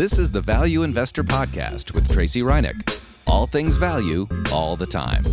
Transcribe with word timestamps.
This 0.00 0.18
is 0.18 0.30
the 0.30 0.40
Value 0.40 0.82
Investor 0.82 1.22
Podcast 1.22 1.92
with 1.92 2.10
Tracey 2.10 2.40
Ryniec. 2.40 2.98
All 3.26 3.46
things 3.46 3.76
value, 3.76 4.26
all 4.50 4.74
the 4.74 4.86
time. 4.86 5.26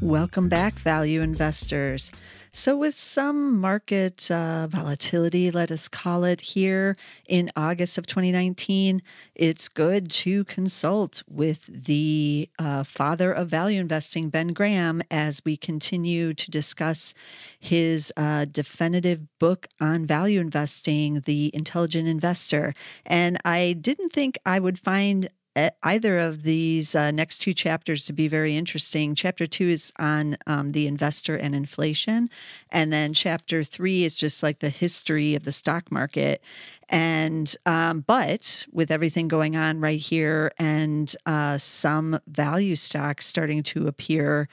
Welcome 0.00 0.48
back, 0.48 0.74
value 0.74 1.20
investors. 1.20 2.12
So, 2.56 2.76
with 2.76 2.94
some 2.94 3.60
market 3.60 4.30
uh, 4.30 4.68
volatility, 4.68 5.50
let 5.50 5.72
us 5.72 5.88
call 5.88 6.22
it 6.22 6.40
here 6.40 6.96
in 7.28 7.50
August 7.56 7.98
of 7.98 8.06
2019, 8.06 9.02
it's 9.34 9.68
good 9.68 10.08
to 10.22 10.44
consult 10.44 11.24
with 11.28 11.66
the 11.66 12.48
uh, 12.60 12.84
father 12.84 13.32
of 13.32 13.48
value 13.48 13.80
investing, 13.80 14.28
Ben 14.28 14.52
Graham, 14.52 15.02
as 15.10 15.42
we 15.44 15.56
continue 15.56 16.32
to 16.32 16.48
discuss 16.48 17.12
his 17.58 18.12
uh, 18.16 18.44
definitive 18.44 19.26
book 19.40 19.66
on 19.80 20.06
value 20.06 20.38
investing, 20.38 21.22
The 21.22 21.50
Intelligent 21.52 22.06
Investor. 22.06 22.72
And 23.04 23.36
I 23.44 23.72
didn't 23.72 24.12
think 24.12 24.38
I 24.46 24.60
would 24.60 24.78
find 24.78 25.28
either 25.82 26.18
of 26.18 26.42
these 26.42 26.94
uh, 26.94 27.10
next 27.10 27.38
two 27.38 27.54
chapters 27.54 28.06
to 28.06 28.12
be 28.12 28.26
very 28.26 28.56
interesting. 28.56 29.14
Chapter 29.14 29.46
two 29.46 29.68
is 29.68 29.92
on 29.98 30.36
um, 30.46 30.72
the 30.72 30.86
investor 30.86 31.36
and 31.36 31.54
inflation. 31.54 32.28
And 32.70 32.92
then 32.92 33.12
chapter 33.12 33.62
three 33.62 34.04
is 34.04 34.14
just 34.14 34.42
like 34.42 34.58
the 34.58 34.68
history 34.68 35.34
of 35.34 35.44
the 35.44 35.52
stock 35.52 35.92
market. 35.92 36.42
And, 36.88 37.54
um, 37.66 38.00
but 38.00 38.66
with 38.72 38.90
everything 38.90 39.28
going 39.28 39.56
on 39.56 39.80
right 39.80 40.00
here 40.00 40.50
and 40.58 41.14
uh, 41.26 41.58
some 41.58 42.18
value 42.26 42.74
stocks 42.74 43.26
starting 43.26 43.62
to 43.64 43.86
appear 43.86 44.48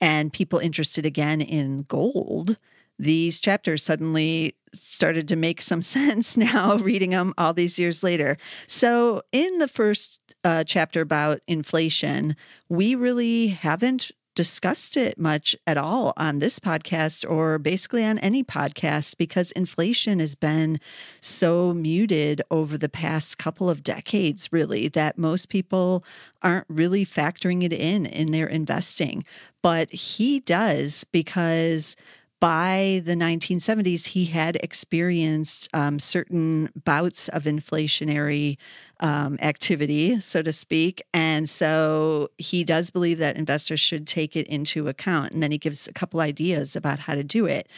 and 0.00 0.32
people 0.32 0.58
interested 0.58 1.06
again 1.06 1.40
in 1.40 1.84
gold, 1.88 2.58
these 2.98 3.40
chapters 3.40 3.82
suddenly 3.82 4.56
started 4.72 5.28
to 5.28 5.36
make 5.36 5.60
some 5.62 5.82
sense 5.96 6.36
now 6.36 6.76
reading 6.76 7.10
them 7.10 7.34
all 7.38 7.52
these 7.52 7.78
years 7.78 8.02
later. 8.02 8.36
So, 8.66 9.22
in 9.32 9.58
the 9.58 9.68
first 9.68 10.20
uh, 10.44 10.64
chapter 10.64 11.00
about 11.00 11.40
inflation, 11.46 12.36
we 12.68 12.94
really 12.94 13.48
haven't 13.48 14.10
discussed 14.34 14.96
it 14.96 15.18
much 15.18 15.54
at 15.66 15.76
all 15.76 16.12
on 16.16 16.38
this 16.38 16.58
podcast 16.58 17.28
or 17.28 17.58
basically 17.58 18.04
on 18.04 18.18
any 18.20 18.42
podcast 18.42 19.16
because 19.18 19.52
inflation 19.52 20.20
has 20.20 20.34
been 20.34 20.80
so 21.20 21.74
muted 21.74 22.40
over 22.50 22.78
the 22.78 22.88
past 22.88 23.36
couple 23.36 23.68
of 23.68 23.82
decades, 23.82 24.50
really, 24.50 24.88
that 24.88 25.18
most 25.18 25.48
people 25.48 26.02
aren't 26.42 26.66
really 26.68 27.04
factoring 27.04 27.62
it 27.62 27.72
in 27.72 28.06
in 28.06 28.30
their 28.30 28.46
investing. 28.46 29.24
But 29.60 29.92
he 29.92 30.40
does 30.40 31.04
because 31.12 31.94
by 32.42 33.00
the 33.04 33.14
1970s, 33.14 34.06
he 34.06 34.24
had 34.24 34.56
experienced 34.64 35.68
um, 35.72 36.00
certain 36.00 36.68
bouts 36.74 37.28
of 37.28 37.44
inflationary 37.44 38.58
um, 38.98 39.38
activity, 39.40 40.18
so 40.20 40.42
to 40.42 40.52
speak. 40.52 41.00
And 41.14 41.48
so 41.48 42.32
he 42.38 42.64
does 42.64 42.90
believe 42.90 43.18
that 43.18 43.36
investors 43.36 43.78
should 43.78 44.08
take 44.08 44.34
it 44.34 44.48
into 44.48 44.88
account. 44.88 45.30
And 45.30 45.40
then 45.40 45.52
he 45.52 45.58
gives 45.58 45.86
a 45.86 45.92
couple 45.92 46.18
ideas 46.18 46.74
about 46.74 46.98
how 46.98 47.14
to 47.14 47.22
do 47.22 47.46
it. 47.46 47.68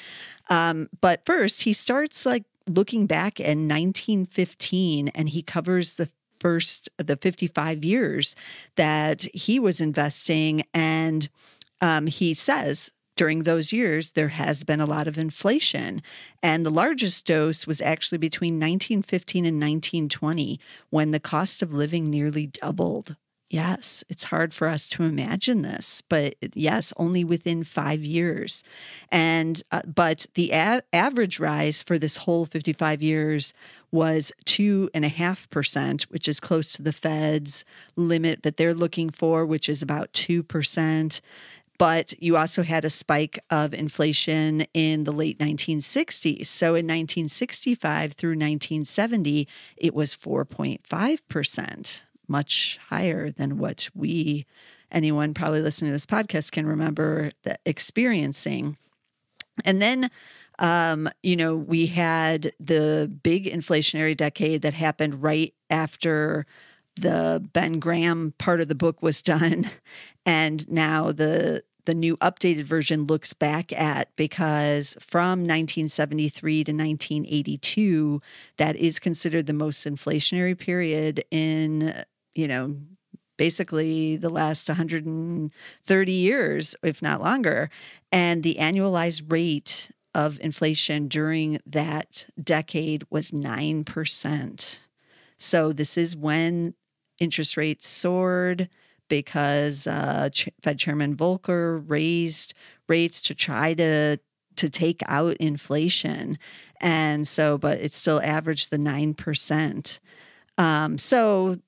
Um, 0.48 0.88
but 1.02 1.26
first, 1.26 1.64
he 1.64 1.74
starts 1.74 2.24
like 2.24 2.44
looking 2.66 3.04
back 3.06 3.40
at 3.40 3.58
1915 3.58 5.08
and 5.08 5.28
he 5.28 5.42
covers 5.42 5.96
the 5.96 6.08
first, 6.40 6.88
the 6.96 7.18
55 7.18 7.84
years 7.84 8.34
that 8.76 9.26
he 9.34 9.58
was 9.58 9.82
investing. 9.82 10.64
And 10.72 11.28
um, 11.82 12.06
he 12.06 12.32
says 12.32 12.93
during 13.16 13.42
those 13.42 13.72
years, 13.72 14.12
there 14.12 14.28
has 14.28 14.64
been 14.64 14.80
a 14.80 14.86
lot 14.86 15.06
of 15.08 15.18
inflation. 15.18 16.02
And 16.42 16.64
the 16.64 16.70
largest 16.70 17.26
dose 17.26 17.66
was 17.66 17.80
actually 17.80 18.18
between 18.18 18.54
1915 18.54 19.44
and 19.44 19.56
1920 19.56 20.60
when 20.90 21.10
the 21.10 21.20
cost 21.20 21.62
of 21.62 21.72
living 21.72 22.10
nearly 22.10 22.46
doubled. 22.46 23.16
Yes, 23.50 24.02
it's 24.08 24.24
hard 24.24 24.52
for 24.52 24.66
us 24.66 24.88
to 24.88 25.04
imagine 25.04 25.62
this, 25.62 26.02
but 26.08 26.34
yes, 26.54 26.92
only 26.96 27.22
within 27.22 27.62
five 27.62 28.02
years. 28.02 28.64
And, 29.12 29.62
uh, 29.70 29.82
but 29.86 30.26
the 30.34 30.50
a- 30.50 30.82
average 30.92 31.38
rise 31.38 31.80
for 31.80 31.96
this 31.96 32.16
whole 32.16 32.46
55 32.46 33.00
years 33.00 33.54
was 33.92 34.32
2.5%, 34.46 36.02
which 36.04 36.26
is 36.26 36.40
close 36.40 36.72
to 36.72 36.82
the 36.82 36.92
Fed's 36.92 37.64
limit 37.94 38.42
that 38.42 38.56
they're 38.56 38.74
looking 38.74 39.10
for, 39.10 39.46
which 39.46 39.68
is 39.68 39.82
about 39.82 40.12
2%. 40.12 41.20
But 41.78 42.14
you 42.22 42.36
also 42.36 42.62
had 42.62 42.84
a 42.84 42.90
spike 42.90 43.38
of 43.50 43.74
inflation 43.74 44.62
in 44.74 45.04
the 45.04 45.12
late 45.12 45.38
1960s. 45.38 46.46
So 46.46 46.68
in 46.68 46.86
1965 46.86 48.12
through 48.12 48.30
1970, 48.30 49.48
it 49.76 49.94
was 49.94 50.14
4.5%, 50.14 52.02
much 52.28 52.78
higher 52.88 53.30
than 53.30 53.58
what 53.58 53.88
we, 53.94 54.46
anyone 54.92 55.34
probably 55.34 55.62
listening 55.62 55.90
to 55.90 55.94
this 55.94 56.06
podcast, 56.06 56.52
can 56.52 56.66
remember 56.66 57.32
experiencing. 57.66 58.76
And 59.64 59.82
then 59.82 60.10
um, 60.58 61.08
you 61.22 61.36
know, 61.36 61.56
we 61.56 61.86
had 61.86 62.52
the 62.60 63.10
big 63.22 63.46
inflationary 63.46 64.16
decade 64.16 64.62
that 64.62 64.74
happened 64.74 65.22
right 65.22 65.52
after 65.68 66.46
the 66.96 67.46
Ben 67.52 67.78
Graham 67.78 68.34
part 68.38 68.60
of 68.60 68.68
the 68.68 68.74
book 68.74 69.02
was 69.02 69.22
done, 69.22 69.70
and 70.26 70.68
now 70.70 71.12
the 71.12 71.62
the 71.86 71.94
new 71.94 72.16
updated 72.18 72.64
version 72.64 73.04
looks 73.04 73.34
back 73.34 73.70
at 73.72 74.08
because 74.16 74.96
from 75.00 75.40
1973 75.40 76.64
to 76.64 76.72
1982 76.72 78.22
that 78.56 78.74
is 78.76 78.98
considered 78.98 79.46
the 79.46 79.52
most 79.52 79.84
inflationary 79.84 80.58
period 80.58 81.22
in 81.30 82.02
you 82.34 82.48
know 82.48 82.74
basically 83.36 84.16
the 84.16 84.30
last 84.30 84.68
130 84.68 86.12
years 86.12 86.76
if 86.82 87.02
not 87.02 87.20
longer. 87.20 87.68
And 88.12 88.42
the 88.42 88.56
annualized 88.58 89.30
rate 89.30 89.90
of 90.14 90.38
inflation 90.40 91.08
during 91.08 91.58
that 91.66 92.26
decade 92.42 93.04
was 93.10 93.32
9% 93.32 94.78
so 95.38 95.72
this 95.72 95.96
is 95.96 96.16
when 96.16 96.74
interest 97.18 97.56
rates 97.56 97.88
soared 97.88 98.68
because 99.08 99.86
uh, 99.86 100.28
Ch- 100.32 100.48
Fed 100.62 100.78
Chairman 100.78 101.16
Volcker 101.16 101.82
raised 101.86 102.54
rates 102.88 103.20
to 103.22 103.34
try 103.34 103.74
to 103.74 104.18
to 104.56 104.70
take 104.70 105.02
out 105.06 105.36
inflation, 105.38 106.38
and 106.80 107.26
so 107.26 107.58
but 107.58 107.78
it 107.80 107.92
still 107.92 108.20
averaged 108.22 108.70
the 108.70 108.78
nine 108.78 109.14
percent. 109.14 110.00
Um, 110.58 110.98
so 110.98 111.58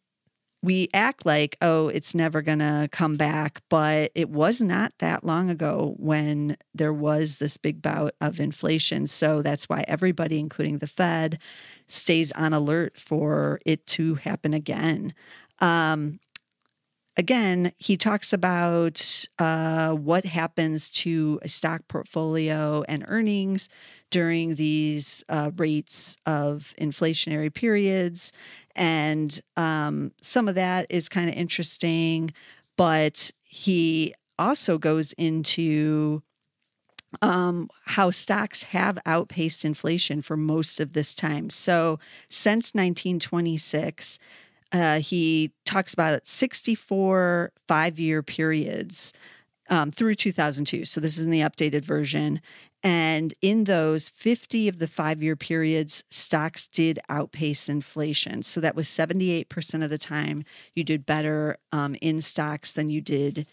we 0.62 0.88
act 0.94 1.24
like 1.24 1.56
oh 1.62 1.88
it's 1.88 2.14
never 2.14 2.42
going 2.42 2.58
to 2.58 2.88
come 2.90 3.16
back 3.16 3.62
but 3.68 4.10
it 4.14 4.28
was 4.30 4.60
not 4.60 4.92
that 4.98 5.24
long 5.24 5.50
ago 5.50 5.94
when 5.98 6.56
there 6.74 6.92
was 6.92 7.38
this 7.38 7.56
big 7.56 7.82
bout 7.82 8.12
of 8.20 8.40
inflation. 8.40 9.06
So 9.06 9.42
that's 9.42 9.68
why 9.68 9.84
everybody 9.88 10.38
including 10.38 10.78
the 10.78 10.86
fed 10.86 11.38
stays 11.88 12.32
on 12.32 12.52
alert 12.52 12.98
for 12.98 13.60
it 13.64 13.86
to 13.88 14.16
happen 14.16 14.54
again. 14.54 15.14
Um, 15.60 16.20
again, 17.16 17.72
he 17.78 17.96
talks 17.96 18.32
about 18.32 19.26
uh, 19.38 19.92
what 19.92 20.24
happens 20.24 20.90
to 20.90 21.38
a 21.42 21.48
stock 21.48 21.82
portfolio 21.88 22.84
and 22.88 23.04
earnings 23.08 23.68
during 24.10 24.56
these 24.56 25.24
uh, 25.28 25.50
rates 25.56 26.16
of 26.26 26.74
inflationary 26.80 27.52
periods. 27.52 28.32
And 28.74 29.40
um, 29.56 30.12
some 30.20 30.48
of 30.48 30.54
that 30.54 30.86
is 30.90 31.08
kind 31.08 31.28
of 31.28 31.34
interesting, 31.34 32.32
but 32.76 33.30
he 33.42 34.14
also 34.38 34.78
goes 34.78 35.12
into 35.14 36.22
um, 37.22 37.70
how 37.84 38.10
stocks 38.10 38.64
have 38.64 38.98
outpaced 39.06 39.64
inflation 39.64 40.22
for 40.22 40.36
most 40.36 40.80
of 40.80 40.92
this 40.92 41.14
time. 41.14 41.50
So 41.50 41.98
since 42.28 42.74
1926, 42.74 44.18
uh, 44.72 45.00
he 45.00 45.52
talks 45.64 45.94
about 45.94 46.26
64 46.26 47.52
five 47.68 47.98
year 47.98 48.22
periods 48.22 49.12
um, 49.68 49.90
through 49.90 50.14
2002. 50.14 50.84
So 50.84 51.00
this 51.00 51.18
is 51.18 51.24
in 51.24 51.30
the 51.30 51.40
updated 51.40 51.82
version. 51.82 52.40
And 52.82 53.34
in 53.42 53.64
those 53.64 54.10
50 54.10 54.68
of 54.68 54.78
the 54.78 54.86
five 54.86 55.22
year 55.22 55.34
periods, 55.34 56.04
stocks 56.10 56.68
did 56.68 56.98
outpace 57.08 57.68
inflation. 57.68 58.42
So 58.42 58.60
that 58.60 58.76
was 58.76 58.88
78% 58.88 59.82
of 59.82 59.90
the 59.90 59.98
time 59.98 60.44
you 60.74 60.84
did 60.84 61.04
better 61.06 61.58
um, 61.72 61.96
in 62.00 62.20
stocks 62.20 62.72
than 62.72 62.88
you 62.88 63.00
did 63.00 63.46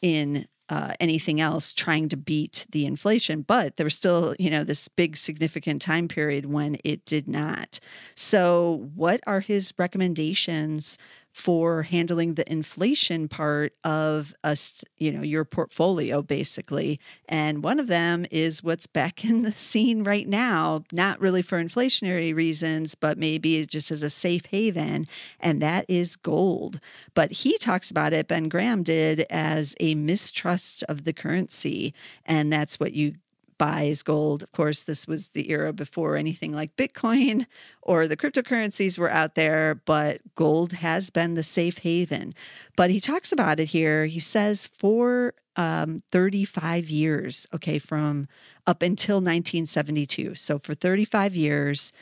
in 0.00 0.46
uh, 0.68 0.92
anything 1.00 1.40
else 1.40 1.72
trying 1.72 2.08
to 2.10 2.16
beat 2.16 2.66
the 2.70 2.86
inflation. 2.86 3.42
But 3.42 3.76
there 3.76 3.84
was 3.84 3.94
still, 3.94 4.34
you 4.38 4.50
know, 4.50 4.64
this 4.64 4.88
big 4.88 5.16
significant 5.16 5.82
time 5.82 6.08
period 6.08 6.46
when 6.46 6.78
it 6.84 7.04
did 7.04 7.28
not. 7.28 7.80
So, 8.14 8.90
what 8.94 9.20
are 9.26 9.40
his 9.40 9.72
recommendations 9.78 10.98
for 11.38 11.84
handling 11.84 12.34
the 12.34 12.50
inflation 12.50 13.28
part 13.28 13.72
of 13.84 14.34
us, 14.42 14.82
you 14.96 15.12
know, 15.12 15.22
your 15.22 15.44
portfolio 15.44 16.20
basically. 16.20 16.98
And 17.28 17.62
one 17.62 17.78
of 17.78 17.86
them 17.86 18.26
is 18.32 18.64
what's 18.64 18.88
back 18.88 19.24
in 19.24 19.42
the 19.42 19.52
scene 19.52 20.02
right 20.02 20.26
now, 20.26 20.82
not 20.90 21.20
really 21.20 21.42
for 21.42 21.62
inflationary 21.62 22.34
reasons, 22.34 22.96
but 22.96 23.18
maybe 23.18 23.64
just 23.66 23.92
as 23.92 24.02
a 24.02 24.10
safe 24.10 24.46
haven, 24.46 25.06
and 25.38 25.62
that 25.62 25.84
is 25.88 26.16
gold. 26.16 26.80
But 27.14 27.30
he 27.30 27.56
talks 27.58 27.88
about 27.88 28.12
it, 28.12 28.26
Ben 28.26 28.48
Graham 28.48 28.82
did, 28.82 29.24
as 29.30 29.76
a 29.78 29.94
mistrust 29.94 30.82
of 30.88 31.04
the 31.04 31.12
currency. 31.12 31.94
And 32.26 32.52
that's 32.52 32.80
what 32.80 32.94
you 32.94 33.14
buys 33.58 34.02
gold. 34.02 34.42
Of 34.42 34.52
course, 34.52 34.84
this 34.84 35.06
was 35.06 35.30
the 35.30 35.50
era 35.50 35.72
before 35.72 36.16
anything 36.16 36.52
like 36.52 36.76
Bitcoin 36.76 37.46
or 37.82 38.06
the 38.06 38.16
cryptocurrencies 38.16 38.98
were 38.98 39.10
out 39.10 39.34
there, 39.34 39.74
but 39.84 40.20
gold 40.34 40.72
has 40.74 41.10
been 41.10 41.34
the 41.34 41.42
safe 41.42 41.78
haven. 41.78 42.34
But 42.76 42.90
he 42.90 43.00
talks 43.00 43.32
about 43.32 43.60
it 43.60 43.66
here. 43.66 44.06
He 44.06 44.20
says 44.20 44.66
for 44.68 45.34
um, 45.56 46.00
35 46.12 46.88
years, 46.88 47.46
okay, 47.52 47.78
from 47.78 48.28
up 48.66 48.80
until 48.80 49.16
1972. 49.16 50.36
So 50.36 50.58
for 50.58 50.74
35 50.74 51.34
years, 51.34 51.92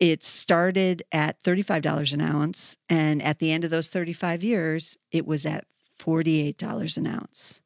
it 0.00 0.24
started 0.24 1.02
at 1.12 1.40
$35 1.42 2.12
an 2.12 2.20
ounce. 2.22 2.76
And 2.88 3.22
at 3.22 3.38
the 3.38 3.52
end 3.52 3.64
of 3.64 3.70
those 3.70 3.88
35 3.88 4.42
years, 4.42 4.96
it 5.12 5.26
was 5.26 5.46
at 5.46 5.66
$48 6.00 6.96
an 6.96 7.06
ounce. 7.06 7.60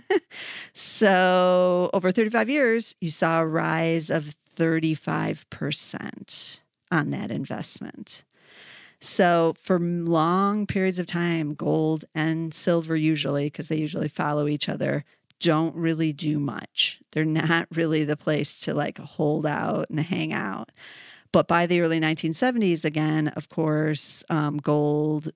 so 0.74 1.90
over 1.92 2.10
35 2.10 2.48
years, 2.48 2.94
you 3.00 3.10
saw 3.10 3.40
a 3.40 3.46
rise 3.46 4.10
of 4.10 4.34
35% 4.56 6.60
on 6.90 7.10
that 7.10 7.30
investment. 7.30 8.24
So, 9.00 9.54
for 9.60 9.80
long 9.80 10.66
periods 10.66 11.00
of 11.00 11.06
time, 11.06 11.54
gold 11.54 12.04
and 12.14 12.54
silver, 12.54 12.94
usually, 12.94 13.46
because 13.46 13.66
they 13.66 13.76
usually 13.76 14.06
follow 14.06 14.46
each 14.46 14.68
other, 14.68 15.04
don't 15.40 15.74
really 15.74 16.12
do 16.12 16.38
much. 16.38 17.00
They're 17.10 17.24
not 17.24 17.66
really 17.72 18.04
the 18.04 18.16
place 18.16 18.60
to 18.60 18.74
like 18.74 18.98
hold 18.98 19.44
out 19.44 19.90
and 19.90 19.98
hang 19.98 20.32
out. 20.32 20.70
But 21.32 21.48
by 21.48 21.66
the 21.66 21.80
early 21.80 21.98
1970s, 21.98 22.84
again, 22.84 23.28
of 23.28 23.48
course, 23.48 24.22
um, 24.30 24.58
gold 24.58 25.32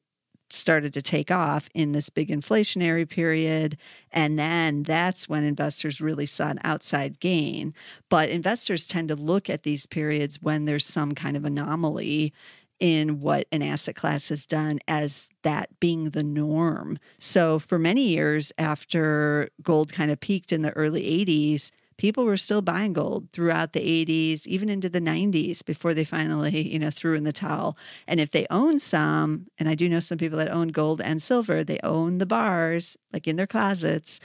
started 0.48 0.92
to 0.94 1.02
take 1.02 1.30
off 1.30 1.68
in 1.74 1.92
this 1.92 2.08
big 2.08 2.28
inflationary 2.28 3.08
period. 3.08 3.76
And 4.12 4.38
then 4.38 4.82
that's 4.82 5.28
when 5.28 5.44
investors 5.44 6.00
really 6.00 6.26
saw 6.26 6.48
an 6.48 6.60
outside 6.64 7.20
gain. 7.20 7.74
But 8.08 8.28
investors 8.28 8.86
tend 8.86 9.08
to 9.08 9.16
look 9.16 9.50
at 9.50 9.64
these 9.64 9.86
periods 9.86 10.40
when 10.40 10.64
there's 10.64 10.86
some 10.86 11.12
kind 11.12 11.36
of 11.36 11.44
anomaly 11.44 12.32
in 12.78 13.20
what 13.20 13.46
an 13.52 13.62
asset 13.62 13.96
class 13.96 14.28
has 14.28 14.44
done 14.44 14.78
as 14.86 15.28
that 15.42 15.68
being 15.80 16.10
the 16.10 16.22
norm. 16.22 16.98
So 17.18 17.58
for 17.58 17.78
many 17.78 18.02
years 18.02 18.52
after 18.58 19.48
gold 19.62 19.92
kind 19.92 20.10
of 20.10 20.20
peaked 20.20 20.52
in 20.52 20.62
the 20.62 20.72
early 20.72 21.02
80s, 21.02 21.70
people 21.96 22.24
were 22.24 22.36
still 22.36 22.62
buying 22.62 22.92
gold 22.92 23.28
throughout 23.32 23.72
the 23.72 23.80
80s, 23.80 24.46
even 24.46 24.68
into 24.68 24.88
the 24.88 25.00
90s 25.00 25.64
before 25.64 25.94
they 25.94 26.04
finally, 26.04 26.72
you 26.72 26.78
know, 26.78 26.90
threw 26.90 27.14
in 27.14 27.24
the 27.24 27.32
towel. 27.32 27.76
And 28.06 28.20
if 28.20 28.30
they 28.30 28.46
own 28.50 28.78
some, 28.78 29.46
and 29.58 29.68
I 29.68 29.74
do 29.74 29.88
know 29.88 30.00
some 30.00 30.18
people 30.18 30.38
that 30.38 30.50
own 30.50 30.68
gold 30.68 31.00
and 31.00 31.22
silver, 31.22 31.64
they 31.64 31.80
own 31.82 32.18
the 32.18 32.26
bars 32.26 32.96
like 33.12 33.26
in 33.26 33.36
their 33.36 33.46
closets. 33.46 34.20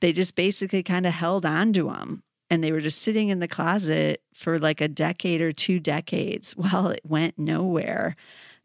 They 0.00 0.12
just 0.12 0.34
basically 0.34 0.82
kind 0.82 1.06
of 1.06 1.14
held 1.14 1.46
on 1.46 1.72
to 1.74 1.84
them 1.84 2.22
and 2.50 2.62
they 2.62 2.72
were 2.72 2.80
just 2.80 3.02
sitting 3.02 3.30
in 3.30 3.40
the 3.40 3.48
closet 3.48 4.22
for 4.32 4.58
like 4.58 4.80
a 4.80 4.88
decade 4.88 5.40
or 5.40 5.52
two 5.52 5.80
decades 5.80 6.52
while 6.56 6.88
it 6.88 7.00
went 7.04 7.38
nowhere. 7.38 8.16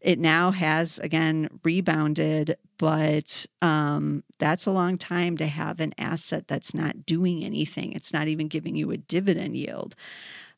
It 0.02 0.20
now 0.20 0.52
has 0.52 0.98
again 1.00 1.50
rebounded, 1.64 2.56
but 2.78 3.46
um, 3.62 4.24
that's 4.38 4.66
a 4.66 4.72
long 4.72 4.98
time 4.98 5.36
to 5.38 5.48
have 5.48 5.80
an 5.80 5.94
asset 5.98 6.48
that's 6.48 6.74
not 6.74 7.06
doing 7.06 7.44
anything. 7.44 7.92
It's 7.92 8.14
not 8.14 8.28
even 8.28 8.48
giving 8.48 8.76
you 8.76 8.92
a 8.92 8.98
dividend 8.98 9.58
yield. 9.58 9.96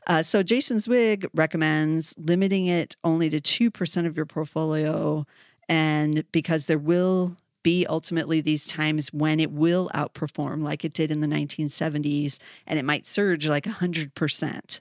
Uh, 0.07 0.23
so 0.23 0.43
Jason 0.43 0.79
Zweig 0.79 1.27
recommends 1.33 2.15
limiting 2.17 2.67
it 2.67 2.95
only 3.03 3.29
to 3.29 3.39
2% 3.39 4.05
of 4.05 4.15
your 4.15 4.25
portfolio. 4.25 5.25
And 5.69 6.23
because 6.31 6.65
there 6.65 6.79
will 6.79 7.37
be 7.63 7.85
ultimately 7.87 8.41
these 8.41 8.67
times 8.67 9.13
when 9.13 9.39
it 9.39 9.51
will 9.51 9.89
outperform 9.93 10.63
like 10.63 10.83
it 10.83 10.93
did 10.93 11.11
in 11.11 11.21
the 11.21 11.27
1970s 11.27 12.39
and 12.65 12.79
it 12.79 12.85
might 12.85 13.05
surge 13.05 13.47
like 13.47 13.65
100%. 13.65 14.79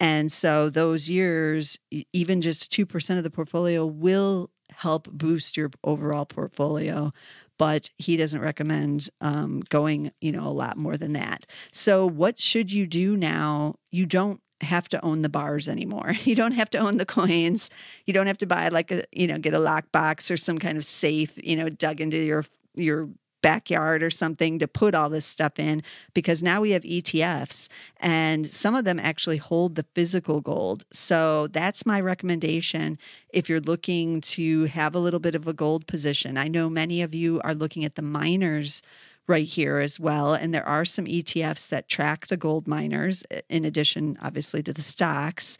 And 0.00 0.30
so 0.30 0.70
those 0.70 1.08
years, 1.08 1.78
even 2.12 2.40
just 2.40 2.72
2% 2.72 3.18
of 3.18 3.24
the 3.24 3.30
portfolio 3.30 3.84
will 3.84 4.50
help 4.70 5.08
boost 5.10 5.56
your 5.56 5.70
overall 5.82 6.26
portfolio 6.26 7.12
but 7.58 7.90
he 7.98 8.16
doesn't 8.16 8.40
recommend 8.40 9.10
um, 9.20 9.60
going 9.68 10.12
you 10.20 10.32
know 10.32 10.46
a 10.46 10.50
lot 10.50 10.76
more 10.78 10.96
than 10.96 11.12
that. 11.12 11.44
So 11.72 12.06
what 12.06 12.38
should 12.40 12.72
you 12.72 12.86
do 12.86 13.16
now? 13.16 13.74
You 13.90 14.06
don't 14.06 14.40
have 14.62 14.88
to 14.88 15.04
own 15.04 15.22
the 15.22 15.28
bars 15.28 15.68
anymore. 15.68 16.14
You 16.24 16.34
don't 16.34 16.52
have 16.52 16.70
to 16.70 16.78
own 16.78 16.96
the 16.96 17.06
coins. 17.06 17.70
You 18.06 18.12
don't 18.12 18.26
have 18.26 18.38
to 18.38 18.46
buy 18.46 18.68
like 18.68 18.90
a 18.90 19.04
you 19.12 19.26
know 19.26 19.38
get 19.38 19.54
a 19.54 19.58
lockbox 19.58 20.30
or 20.30 20.36
some 20.36 20.58
kind 20.58 20.78
of 20.78 20.84
safe 20.84 21.32
you 21.42 21.56
know 21.56 21.68
dug 21.68 22.00
into 22.00 22.18
your 22.18 22.44
your 22.74 23.08
backyard 23.42 24.02
or 24.02 24.10
something 24.10 24.58
to 24.58 24.68
put 24.68 24.94
all 24.94 25.08
this 25.08 25.26
stuff 25.26 25.58
in 25.58 25.82
because 26.14 26.42
now 26.42 26.60
we 26.60 26.72
have 26.72 26.82
ETFs 26.82 27.68
and 27.98 28.46
some 28.46 28.74
of 28.74 28.84
them 28.84 28.98
actually 28.98 29.36
hold 29.36 29.74
the 29.74 29.86
physical 29.94 30.40
gold. 30.40 30.84
So 30.92 31.46
that's 31.48 31.86
my 31.86 32.00
recommendation 32.00 32.98
if 33.30 33.48
you're 33.48 33.60
looking 33.60 34.20
to 34.22 34.64
have 34.64 34.94
a 34.94 34.98
little 34.98 35.20
bit 35.20 35.34
of 35.34 35.46
a 35.46 35.52
gold 35.52 35.86
position. 35.86 36.36
I 36.36 36.48
know 36.48 36.68
many 36.68 37.02
of 37.02 37.14
you 37.14 37.40
are 37.44 37.54
looking 37.54 37.84
at 37.84 37.94
the 37.94 38.02
miners 38.02 38.82
right 39.28 39.46
here 39.46 39.78
as 39.78 40.00
well. 40.00 40.34
And 40.34 40.52
there 40.52 40.66
are 40.66 40.84
some 40.84 41.04
ETFs 41.04 41.68
that 41.68 41.88
track 41.88 42.26
the 42.26 42.36
gold 42.36 42.66
miners, 42.66 43.22
in 43.48 43.64
addition, 43.64 44.18
obviously, 44.22 44.62
to 44.62 44.72
the 44.72 44.82
stocks. 44.82 45.58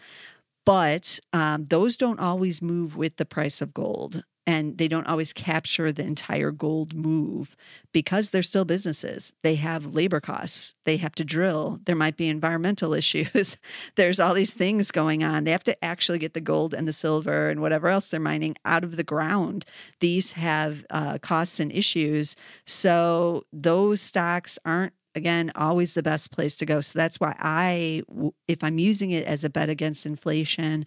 But 0.65 1.21
um, 1.33 1.67
those 1.67 1.97
don't 1.97 2.19
always 2.19 2.61
move 2.61 2.97
with 2.97 3.17
the 3.17 3.27
price 3.27 3.61
of 3.61 3.75
gold 3.75 4.25
and 4.49 4.79
they 4.79 4.89
don't 4.89 5.07
always 5.07 5.35
capture 5.35 5.93
the 5.93 6.03
entire 6.03 6.51
gold 6.51 6.95
move 6.95 7.55
because 7.93 8.31
they're 8.31 8.43
still 8.43 8.65
businesses. 8.65 9.35
They 9.43 9.57
have 9.57 9.95
labor 9.95 10.21
costs, 10.21 10.75
they 10.87 10.97
have 10.97 11.15
to 11.17 11.25
drill, 11.25 11.81
there 11.85 11.95
might 11.95 12.17
be 12.17 12.31
environmental 12.31 12.95
issues. 13.03 13.59
There's 13.97 14.19
all 14.19 14.33
these 14.33 14.55
things 14.55 14.91
going 14.91 15.23
on. 15.23 15.45
They 15.45 15.51
have 15.51 15.65
to 15.65 15.85
actually 15.85 16.19
get 16.19 16.33
the 16.33 16.41
gold 16.41 16.73
and 16.73 16.89
the 16.89 16.95
silver 16.95 17.51
and 17.51 17.61
whatever 17.61 17.89
else 17.89 18.09
they're 18.09 18.21
mining 18.21 18.57
out 18.65 18.85
of 18.85 18.97
the 18.97 19.05
ground. 19.05 19.67
These 20.01 20.33
have 20.33 20.83
uh, 20.89 21.19
costs 21.19 21.61
and 21.61 21.71
issues. 21.71 22.35
So 22.65 23.45
those 23.53 24.01
stocks 24.01 24.59
aren't 24.65 24.95
again 25.15 25.53
always 25.57 25.93
the 25.95 26.03
best 26.03 26.31
place 26.31 26.55
to 26.55 26.67
go 26.67 26.81
so 26.81 26.97
that's 26.99 27.19
why 27.19 27.35
i 27.41 28.03
if 28.47 28.63
i'm 28.63 28.79
using 28.79 29.11
it 29.11 29.25
as 29.25 29.43
a 29.43 29.51
bet 29.51 29.69
against 29.69 30.07
inflation 30.07 30.87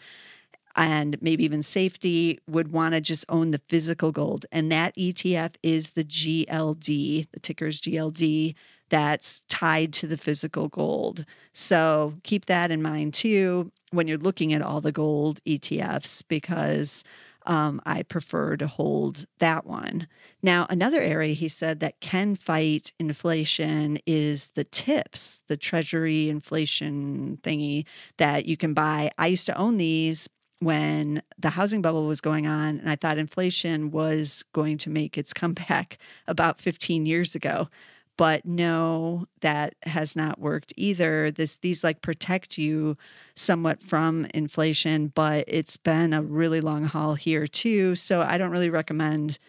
and 0.75 1.21
maybe 1.21 1.43
even 1.43 1.63
safety 1.63 2.39
would 2.47 2.71
want 2.71 2.93
to 2.93 3.01
just 3.01 3.25
own 3.29 3.51
the 3.51 3.61
physical 3.67 4.11
gold. 4.11 4.45
And 4.51 4.71
that 4.71 4.95
ETF 4.95 5.55
is 5.63 5.93
the 5.93 6.03
GLD, 6.03 7.27
the 7.31 7.39
ticker 7.39 7.67
is 7.67 7.81
GLD, 7.81 8.55
that's 8.89 9.41
tied 9.47 9.93
to 9.93 10.07
the 10.07 10.17
physical 10.17 10.67
gold. 10.67 11.25
So 11.53 12.15
keep 12.23 12.45
that 12.45 12.71
in 12.71 12.81
mind 12.81 13.13
too 13.13 13.71
when 13.91 14.07
you're 14.07 14.17
looking 14.17 14.53
at 14.53 14.61
all 14.61 14.81
the 14.81 14.91
gold 14.91 15.39
ETFs, 15.45 16.23
because 16.27 17.03
um, 17.45 17.81
I 17.85 18.03
prefer 18.03 18.55
to 18.57 18.67
hold 18.67 19.25
that 19.39 19.65
one. 19.65 20.07
Now, 20.43 20.67
another 20.69 21.01
area 21.01 21.33
he 21.33 21.47
said 21.47 21.79
that 21.79 21.99
can 21.99 22.35
fight 22.35 22.93
inflation 22.99 23.97
is 24.05 24.49
the 24.49 24.63
TIPS, 24.63 25.41
the 25.47 25.57
Treasury 25.57 26.29
inflation 26.29 27.37
thingy 27.41 27.85
that 28.17 28.45
you 28.45 28.57
can 28.57 28.73
buy. 28.73 29.11
I 29.17 29.27
used 29.27 29.45
to 29.47 29.57
own 29.57 29.77
these 29.77 30.29
when 30.61 31.23
the 31.39 31.49
housing 31.49 31.81
bubble 31.81 32.07
was 32.07 32.21
going 32.21 32.45
on 32.45 32.79
and 32.79 32.87
I 32.87 32.95
thought 32.95 33.17
inflation 33.17 33.89
was 33.89 34.43
going 34.53 34.77
to 34.79 34.91
make 34.91 35.17
its 35.17 35.33
comeback 35.33 35.97
about 36.27 36.61
15 36.61 37.05
years 37.05 37.33
ago. 37.35 37.67
But 38.15 38.45
no, 38.45 39.25
that 39.39 39.73
has 39.83 40.15
not 40.15 40.37
worked 40.37 40.73
either. 40.77 41.31
This 41.31 41.57
these 41.57 41.83
like 41.83 42.01
protect 42.01 42.59
you 42.59 42.95
somewhat 43.35 43.81
from 43.81 44.25
inflation, 44.33 45.07
but 45.07 45.45
it's 45.47 45.77
been 45.77 46.13
a 46.13 46.21
really 46.21 46.61
long 46.61 46.83
haul 46.83 47.15
here 47.15 47.47
too. 47.47 47.95
So 47.95 48.21
I 48.21 48.37
don't 48.37 48.51
really 48.51 48.69
recommend 48.69 49.39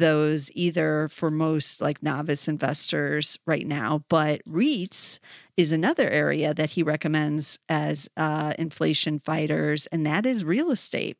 those 0.00 0.50
either 0.54 1.08
for 1.08 1.30
most 1.30 1.80
like 1.80 2.02
novice 2.02 2.48
investors 2.48 3.38
right 3.46 3.66
now. 3.66 4.04
But 4.08 4.42
REITs 4.48 5.20
is 5.56 5.72
another 5.72 6.08
area 6.10 6.52
that 6.54 6.70
he 6.70 6.82
recommends 6.82 7.58
as 7.68 8.08
uh, 8.16 8.54
inflation 8.58 9.20
fighters, 9.20 9.86
and 9.88 10.04
that 10.06 10.26
is 10.26 10.44
real 10.44 10.72
estate. 10.72 11.18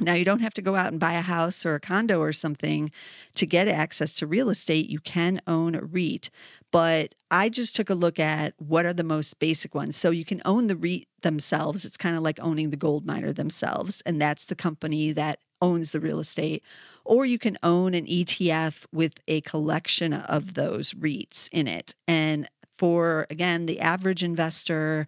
Now, 0.00 0.14
you 0.14 0.24
don't 0.24 0.40
have 0.40 0.54
to 0.54 0.62
go 0.62 0.74
out 0.74 0.90
and 0.90 0.98
buy 0.98 1.12
a 1.12 1.20
house 1.22 1.64
or 1.64 1.76
a 1.76 1.80
condo 1.80 2.18
or 2.18 2.32
something 2.32 2.90
to 3.36 3.46
get 3.46 3.68
access 3.68 4.12
to 4.14 4.26
real 4.26 4.50
estate. 4.50 4.90
You 4.90 4.98
can 4.98 5.40
own 5.46 5.76
a 5.76 5.82
REIT, 5.82 6.30
but 6.72 7.14
I 7.30 7.48
just 7.48 7.76
took 7.76 7.90
a 7.90 7.94
look 7.94 8.18
at 8.18 8.54
what 8.58 8.84
are 8.84 8.92
the 8.92 9.04
most 9.04 9.38
basic 9.38 9.72
ones. 9.72 9.96
So 9.96 10.10
you 10.10 10.24
can 10.24 10.42
own 10.44 10.66
the 10.66 10.76
REIT 10.76 11.06
themselves. 11.22 11.84
It's 11.84 11.96
kind 11.96 12.16
of 12.16 12.22
like 12.22 12.40
owning 12.42 12.70
the 12.70 12.76
gold 12.76 13.06
miner 13.06 13.32
themselves, 13.32 14.02
and 14.04 14.20
that's 14.20 14.46
the 14.46 14.56
company 14.56 15.12
that 15.12 15.38
owns 15.62 15.92
the 15.92 16.00
real 16.00 16.18
estate. 16.18 16.64
Or 17.04 17.24
you 17.24 17.38
can 17.38 17.56
own 17.62 17.94
an 17.94 18.06
ETF 18.06 18.86
with 18.92 19.20
a 19.28 19.42
collection 19.42 20.12
of 20.12 20.54
those 20.54 20.92
REITs 20.94 21.48
in 21.52 21.68
it. 21.68 21.94
And 22.08 22.48
for, 22.78 23.28
again, 23.30 23.66
the 23.66 23.78
average 23.78 24.24
investor, 24.24 25.06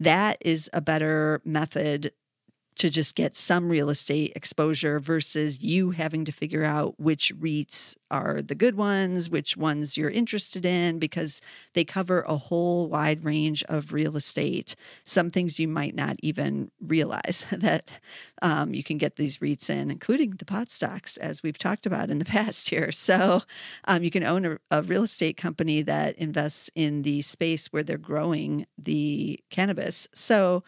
that 0.00 0.38
is 0.40 0.68
a 0.72 0.80
better 0.80 1.40
method 1.44 2.10
to 2.84 2.90
just 2.90 3.14
get 3.14 3.34
some 3.34 3.70
real 3.70 3.88
estate 3.88 4.30
exposure 4.36 5.00
versus 5.00 5.62
you 5.62 5.92
having 5.92 6.22
to 6.22 6.30
figure 6.30 6.64
out 6.64 7.00
which 7.00 7.34
REITs 7.34 7.96
are 8.10 8.42
the 8.42 8.54
good 8.54 8.74
ones, 8.74 9.30
which 9.30 9.56
ones 9.56 9.96
you're 9.96 10.10
interested 10.10 10.66
in, 10.66 10.98
because 10.98 11.40
they 11.72 11.82
cover 11.82 12.20
a 12.28 12.36
whole 12.36 12.86
wide 12.90 13.24
range 13.24 13.64
of 13.70 13.94
real 13.94 14.18
estate. 14.18 14.76
Some 15.02 15.30
things 15.30 15.58
you 15.58 15.66
might 15.66 15.94
not 15.94 16.16
even 16.22 16.70
realize 16.78 17.46
that 17.52 17.90
um, 18.42 18.74
you 18.74 18.84
can 18.84 18.98
get 18.98 19.16
these 19.16 19.38
REITs 19.38 19.70
in, 19.70 19.90
including 19.90 20.32
the 20.32 20.44
pot 20.44 20.68
stocks, 20.68 21.16
as 21.16 21.42
we've 21.42 21.56
talked 21.56 21.86
about 21.86 22.10
in 22.10 22.18
the 22.18 22.24
past 22.36 22.68
here. 22.68 22.92
So 22.92 23.44
um, 23.86 24.02
you 24.02 24.10
can 24.10 24.24
own 24.24 24.44
a, 24.44 24.58
a 24.70 24.82
real 24.82 25.04
estate 25.04 25.38
company 25.38 25.80
that 25.80 26.18
invests 26.18 26.68
in 26.74 27.00
the 27.00 27.22
space 27.22 27.68
where 27.68 27.82
they're 27.82 27.96
growing 27.96 28.66
the 28.76 29.40
cannabis. 29.48 30.06
So 30.12 30.62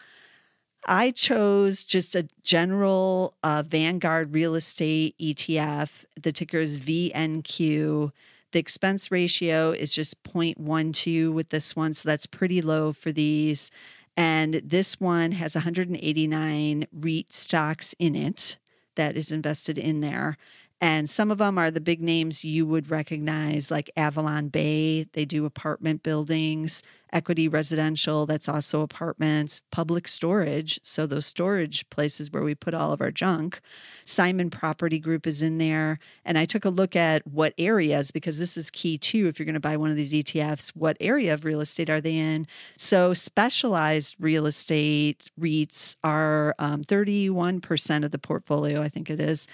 I 0.87 1.11
chose 1.11 1.83
just 1.83 2.15
a 2.15 2.27
general 2.43 3.35
uh, 3.43 3.63
Vanguard 3.67 4.33
real 4.33 4.55
estate 4.55 5.15
ETF. 5.19 6.05
The 6.21 6.31
ticker 6.31 6.59
is 6.59 6.79
VNQ. 6.79 8.11
The 8.53 8.59
expense 8.59 9.11
ratio 9.11 9.71
is 9.71 9.91
just 9.91 10.23
0.12 10.23 11.33
with 11.33 11.49
this 11.49 11.75
one. 11.75 11.93
So 11.93 12.07
that's 12.07 12.25
pretty 12.25 12.61
low 12.61 12.93
for 12.93 13.11
these. 13.11 13.69
And 14.15 14.55
this 14.55 14.99
one 14.99 15.33
has 15.33 15.55
189 15.55 16.87
REIT 16.93 17.33
stocks 17.33 17.93
in 17.99 18.15
it 18.15 18.57
that 18.95 19.17
is 19.17 19.31
invested 19.31 19.77
in 19.77 19.99
there. 19.99 20.37
And 20.79 21.09
some 21.09 21.31
of 21.31 21.39
them 21.39 21.57
are 21.57 21.71
the 21.71 21.81
big 21.81 22.01
names 22.01 22.45
you 22.45 22.65
would 22.67 22.91
recognize, 22.91 23.71
like 23.71 23.89
Avalon 23.97 24.49
Bay. 24.49 25.03
They 25.13 25.25
do 25.25 25.45
apartment 25.45 26.03
buildings, 26.03 26.83
Equity 27.13 27.47
Residential, 27.47 28.25
that's 28.25 28.49
also 28.49 28.81
apartments, 28.81 29.61
public 29.71 30.07
storage. 30.07 30.79
So, 30.83 31.05
those 31.05 31.25
storage 31.25 31.89
places 31.89 32.31
where 32.31 32.43
we 32.43 32.53
put 32.53 32.73
all 32.73 32.91
of 32.91 33.01
our 33.01 33.11
junk. 33.11 33.59
Simon 34.05 34.49
Property 34.49 34.99
Group 34.99 35.25
is 35.25 35.41
in 35.41 35.57
there. 35.57 35.99
And 36.25 36.37
I 36.37 36.45
took 36.45 36.65
a 36.65 36.69
look 36.69 36.95
at 36.95 37.25
what 37.25 37.53
areas, 37.57 38.11
because 38.11 38.39
this 38.39 38.57
is 38.57 38.69
key 38.69 38.97
too, 38.97 39.27
if 39.27 39.39
you're 39.39 39.45
going 39.45 39.53
to 39.53 39.59
buy 39.59 39.77
one 39.77 39.89
of 39.89 39.95
these 39.95 40.13
ETFs, 40.13 40.69
what 40.69 40.97
area 40.99 41.33
of 41.33 41.45
real 41.45 41.61
estate 41.61 41.89
are 41.89 42.01
they 42.01 42.17
in? 42.17 42.45
So, 42.77 43.13
specialized 43.13 44.15
real 44.19 44.45
estate 44.45 45.31
REITs 45.39 45.95
are 46.03 46.55
um, 46.59 46.83
31% 46.83 48.03
of 48.03 48.11
the 48.11 48.19
portfolio, 48.19 48.81
I 48.81 48.89
think 48.89 49.09
it 49.09 49.19
is. 49.19 49.47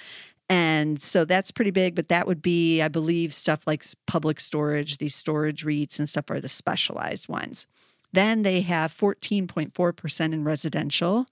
And 0.50 1.01
so 1.01 1.25
that's 1.25 1.51
pretty 1.51 1.71
big, 1.71 1.95
but 1.95 2.09
that 2.09 2.27
would 2.27 2.41
be, 2.41 2.81
I 2.81 2.88
believe, 2.88 3.33
stuff 3.33 3.65
like 3.65 3.85
public 4.07 4.39
storage, 4.39 4.97
these 4.97 5.15
storage 5.15 5.65
REITs 5.65 6.00
and 6.00 6.07
stuff 6.07 6.29
are 6.29 6.39
the 6.39 6.50
specialized 6.50 7.27
ones. 7.27 7.65
Then 8.12 8.43
they 8.43 8.62
have 8.62 8.95
14.4% 8.95 10.33
in 10.33 10.43
residential. 10.43 11.25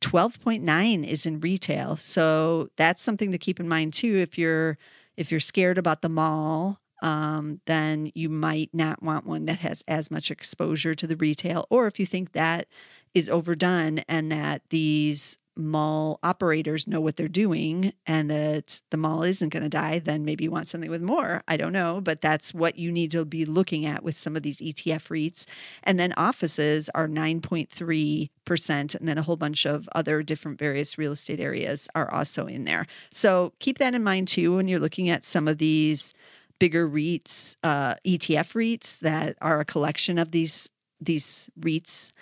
12.9 0.00 1.06
is 1.06 1.26
in 1.26 1.40
retail. 1.40 1.96
So 1.96 2.68
that's 2.76 3.02
something 3.02 3.32
to 3.32 3.38
keep 3.38 3.60
in 3.60 3.68
mind 3.68 3.92
too. 3.92 4.16
If 4.16 4.38
you're 4.38 4.78
if 5.16 5.30
you're 5.30 5.40
scared 5.40 5.78
about 5.78 6.02
the 6.02 6.08
mall, 6.08 6.80
um, 7.00 7.60
then 7.66 8.10
you 8.14 8.28
might 8.28 8.70
not 8.72 9.02
want 9.02 9.26
one 9.26 9.44
that 9.44 9.60
has 9.60 9.84
as 9.86 10.10
much 10.10 10.30
exposure 10.30 10.94
to 10.94 11.06
the 11.06 11.16
retail. 11.16 11.66
Or 11.70 11.86
if 11.86 12.00
you 12.00 12.06
think 12.06 12.32
that 12.32 12.66
is 13.14 13.30
overdone 13.30 14.00
and 14.08 14.32
that 14.32 14.62
these 14.70 15.38
mall 15.56 16.18
operators 16.22 16.86
know 16.86 17.00
what 17.00 17.16
they're 17.16 17.28
doing 17.28 17.92
and 18.06 18.30
that 18.30 18.80
the 18.90 18.96
mall 18.96 19.22
isn't 19.22 19.50
going 19.50 19.62
to 19.62 19.68
die, 19.68 19.98
then 19.98 20.24
maybe 20.24 20.44
you 20.44 20.50
want 20.50 20.68
something 20.68 20.90
with 20.90 21.02
more. 21.02 21.42
I 21.46 21.56
don't 21.56 21.72
know, 21.72 22.00
but 22.02 22.20
that's 22.20 22.52
what 22.52 22.76
you 22.78 22.90
need 22.90 23.10
to 23.12 23.24
be 23.24 23.44
looking 23.44 23.86
at 23.86 24.02
with 24.02 24.14
some 24.14 24.36
of 24.36 24.42
these 24.42 24.58
ETF 24.58 25.08
REITs. 25.08 25.46
And 25.82 25.98
then 25.98 26.12
offices 26.16 26.90
are 26.94 27.06
9.3%, 27.08 28.94
and 28.94 29.08
then 29.08 29.18
a 29.18 29.22
whole 29.22 29.36
bunch 29.36 29.64
of 29.64 29.88
other 29.94 30.22
different 30.22 30.58
various 30.58 30.98
real 30.98 31.12
estate 31.12 31.40
areas 31.40 31.88
are 31.94 32.12
also 32.12 32.46
in 32.46 32.64
there. 32.64 32.86
So 33.10 33.52
keep 33.58 33.78
that 33.78 33.94
in 33.94 34.02
mind 34.02 34.28
too 34.28 34.56
when 34.56 34.68
you're 34.68 34.80
looking 34.80 35.08
at 35.08 35.24
some 35.24 35.48
of 35.48 35.58
these 35.58 36.14
bigger 36.58 36.88
REITs, 36.88 37.56
uh, 37.62 37.94
ETF 38.04 38.54
REITs 38.54 38.98
that 39.00 39.36
are 39.40 39.60
a 39.60 39.64
collection 39.64 40.18
of 40.18 40.30
these 40.30 40.68
these 41.00 41.50
REITs 41.60 42.12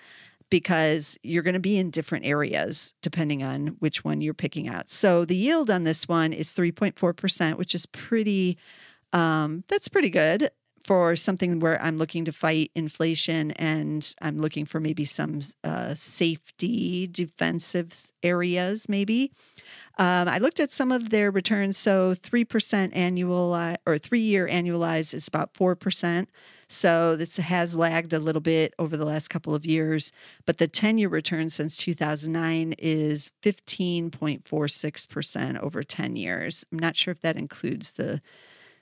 because 0.53 1.19
you're 1.23 1.43
going 1.43 1.55
to 1.55 1.61
be 1.61 1.79
in 1.79 1.89
different 1.89 2.27
areas 2.27 2.93
depending 3.01 3.43
on 3.43 3.69
which 3.79 4.05
one 4.05 4.21
you're 4.21 4.35
picking 4.35 4.69
out. 4.69 4.87
So 4.87 5.25
the 5.25 5.35
yield 5.35 5.71
on 5.71 5.85
this 5.85 6.07
one 6.07 6.35
is 6.35 6.53
3.4%, 6.53 7.57
which 7.57 7.75
is 7.75 7.87
pretty, 7.87 8.59
um, 9.15 9.65
that's 9.69 9.89
pretty 9.89 10.11
good 10.11 10.51
for 10.85 11.17
something 11.17 11.59
where 11.59 11.81
I'm 11.81 11.97
looking 11.97 12.27
to 12.27 12.33
fight 12.33 12.71
inflation 12.75 13.53
and 13.53 14.15
I'm 14.21 14.37
looking 14.37 14.67
for 14.67 14.79
maybe 14.79 15.07
some 15.07 15.41
uh, 15.65 15.95
safety 15.95 17.07
defensive 17.07 18.13
areas, 18.23 18.91
maybe. 18.91 19.33
Um, 19.97 20.29
I 20.29 20.37
looked 20.37 20.61
at 20.61 20.71
some 20.71 20.93
of 20.93 21.09
their 21.09 21.31
returns. 21.31 21.79
So 21.79 22.15
3% 22.15 22.95
annual 22.95 23.75
or 23.87 23.97
three 23.97 24.21
year 24.21 24.47
annualized 24.49 25.15
is 25.15 25.29
about 25.29 25.55
4%. 25.55 26.27
So 26.73 27.17
this 27.17 27.37
has 27.37 27.75
lagged 27.75 28.15
a 28.15 28.19
little 28.19 28.41
bit 28.41 28.73
over 28.79 28.97
the 28.97 29.05
last 29.05 29.29
couple 29.29 29.55
of 29.55 29.67
years, 29.67 30.11
but 30.47 30.57
the 30.57 30.67
10 30.67 30.97
year 30.97 31.11
return 31.11 31.51
since 31.51 31.77
2009 31.77 32.77
is 32.79 33.31
15.46% 33.43 35.61
over 35.61 35.83
10 35.83 36.17
years. 36.17 36.65
I'm 36.73 36.79
not 36.79 36.97
sure 36.97 37.13
if 37.13 37.21
that 37.21 37.37
includes 37.37 37.93
the 37.93 38.23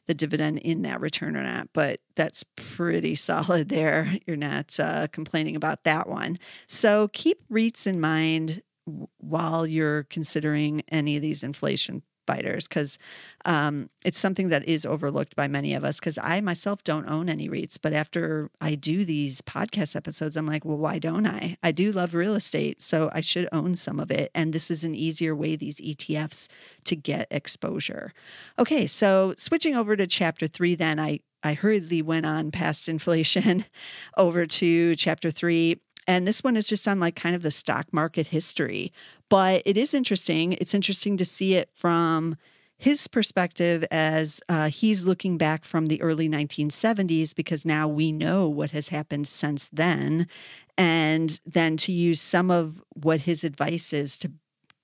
the 0.07 0.15
dividend 0.15 0.59
in 0.59 0.83
that 0.83 1.01
return 1.01 1.35
or 1.37 1.43
not, 1.43 1.69
but 1.73 1.99
that's 2.17 2.45
pretty 2.57 3.15
solid 3.17 3.69
there. 3.69 4.17
You're 4.25 4.37
not 4.37 4.79
uh, 4.79 5.09
complaining 5.09 5.57
about 5.57 5.83
that 5.85 6.09
one. 6.09 6.39
So 6.69 7.09
keep 7.09 7.41
REITs 7.51 7.89
in 7.89 8.01
mind 8.01 8.63
while 9.19 9.67
you're 9.67 10.05
considering 10.05 10.83
any 10.89 11.17
of 11.17 11.23
these 11.23 11.43
inflation 11.43 12.03
fighters 12.31 12.69
because 12.69 12.97
um, 13.45 13.91
it's 14.05 14.19
something 14.19 14.51
that 14.51 14.65
is 14.69 14.87
overlooked 14.87 15.35
by 15.35 15.49
many 15.49 15.75
of 15.75 15.85
us. 15.85 15.99
Because 15.99 16.19
I 16.19 16.41
myself 16.41 16.85
don't 16.85 17.09
own 17.09 17.29
any 17.29 17.49
REITs, 17.49 17.79
but 17.81 17.93
after 17.93 18.51
I 18.61 18.77
do 18.77 19.05
these 19.05 19.43
podcast 19.43 19.97
episodes, 19.97 20.37
I'm 20.37 20.47
like, 20.47 20.65
well, 20.65 20.77
why 20.77 20.99
don't 20.99 21.27
I? 21.27 21.57
I 21.63 21.73
do 21.73 21.91
love 21.91 22.15
real 22.15 22.35
estate, 22.35 22.83
so 22.83 23.11
I 23.13 23.21
should 23.21 23.49
own 23.51 23.75
some 23.75 23.99
of 23.99 24.11
it. 24.11 24.31
And 24.35 24.53
this 24.53 24.71
is 24.71 24.85
an 24.85 24.95
easier 24.95 25.35
way, 25.35 25.57
these 25.57 25.81
ETFs, 25.81 26.49
to 26.85 26.95
get 26.95 27.27
exposure. 27.31 28.13
Okay, 28.59 28.87
so 28.87 29.35
switching 29.37 29.75
over 29.75 29.97
to 29.97 30.07
chapter 30.07 30.47
three, 30.47 30.75
then 30.75 31.01
I 31.01 31.21
I 31.43 31.55
hurriedly 31.55 32.03
went 32.03 32.27
on 32.27 32.51
past 32.51 32.89
inflation 32.95 33.65
over 34.17 34.47
to 34.47 34.95
chapter 34.97 35.31
three. 35.31 35.81
And 36.11 36.27
this 36.27 36.43
one 36.43 36.57
is 36.57 36.67
just 36.67 36.89
on 36.89 36.99
like 36.99 37.15
kind 37.15 37.37
of 37.37 37.43
the 37.43 37.53
stock 37.53 37.87
market 37.93 38.27
history. 38.27 38.93
But 39.29 39.63
it 39.65 39.77
is 39.77 39.95
interesting. 39.95 40.55
It's 40.55 40.75
interesting 40.75 41.17
to 41.19 41.25
see 41.25 41.55
it 41.55 41.71
from 41.73 42.35
his 42.77 43.07
perspective 43.07 43.85
as 43.93 44.41
uh, 44.49 44.71
he's 44.71 45.05
looking 45.05 45.39
back 45.39 45.65
from 45.65 45.87
the 45.87 46.03
early 46.03 46.29
1970s 46.29 47.33
because 47.33 47.65
now 47.65 47.87
we 47.87 48.11
know 48.11 48.49
what 48.49 48.73
has 48.73 48.89
happened 48.89 49.29
since 49.29 49.69
then. 49.69 50.27
And 50.77 51.41
then 51.47 51.77
to 51.77 51.93
use 51.93 52.21
some 52.21 52.51
of 52.51 52.83
what 52.89 53.21
his 53.21 53.45
advice 53.45 53.93
is 53.93 54.19
to 54.19 54.33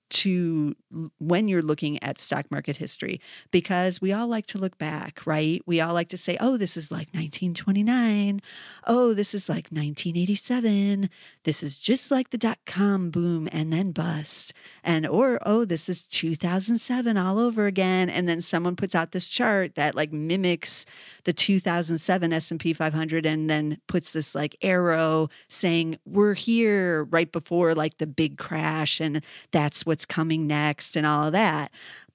to 0.09 0.75
when 1.19 1.47
you're 1.47 1.61
looking 1.61 2.01
at 2.01 2.19
stock 2.19 2.49
market 2.49 2.77
history 2.77 3.19
because 3.51 4.01
we 4.01 4.13
all 4.13 4.27
like 4.27 4.45
to 4.47 4.57
look 4.57 4.77
back, 4.77 5.21
right? 5.25 5.61
We 5.65 5.81
all 5.81 5.93
like 5.93 6.09
to 6.09 6.17
say, 6.17 6.37
oh, 6.39 6.57
this 6.57 6.77
is 6.77 6.91
like 6.91 7.07
1929. 7.07 8.41
Oh, 8.85 9.13
this 9.13 9.33
is 9.33 9.49
like 9.49 9.67
1987. 9.69 11.09
This 11.43 11.63
is 11.63 11.77
just 11.79 12.11
like 12.11 12.29
the 12.29 12.37
dot 12.37 12.59
com 12.65 13.09
boom 13.09 13.49
and 13.51 13.73
then 13.73 13.91
bust. 13.91 14.53
And, 14.83 15.05
or, 15.05 15.39
oh, 15.45 15.65
this 15.65 15.89
is 15.89 16.05
2007 16.07 17.17
all 17.17 17.39
over 17.39 17.65
again. 17.65 18.09
And 18.09 18.27
then 18.27 18.41
someone 18.41 18.75
puts 18.75 18.95
out 18.95 19.11
this 19.11 19.27
chart 19.27 19.75
that 19.75 19.95
like 19.95 20.13
mimics 20.13 20.85
the 21.25 21.33
2007 21.33 22.31
S&P 22.31 22.73
500 22.73 23.25
and 23.25 23.49
then 23.49 23.77
puts 23.87 24.13
this 24.13 24.33
like 24.33 24.55
arrow 24.61 25.29
saying, 25.49 25.97
we're 26.05 26.33
here 26.33 27.03
right 27.05 27.31
before 27.31 27.75
like 27.75 27.97
the 27.97 28.07
big 28.07 28.37
crash. 28.37 29.01
And 29.01 29.21
that's 29.51 29.85
what 29.85 29.96
what's 29.97 30.05
coming 30.05 30.45
next 30.45 30.95
and 30.95 31.07
all 31.07 31.23
of 31.23 31.31
that. 31.31 31.71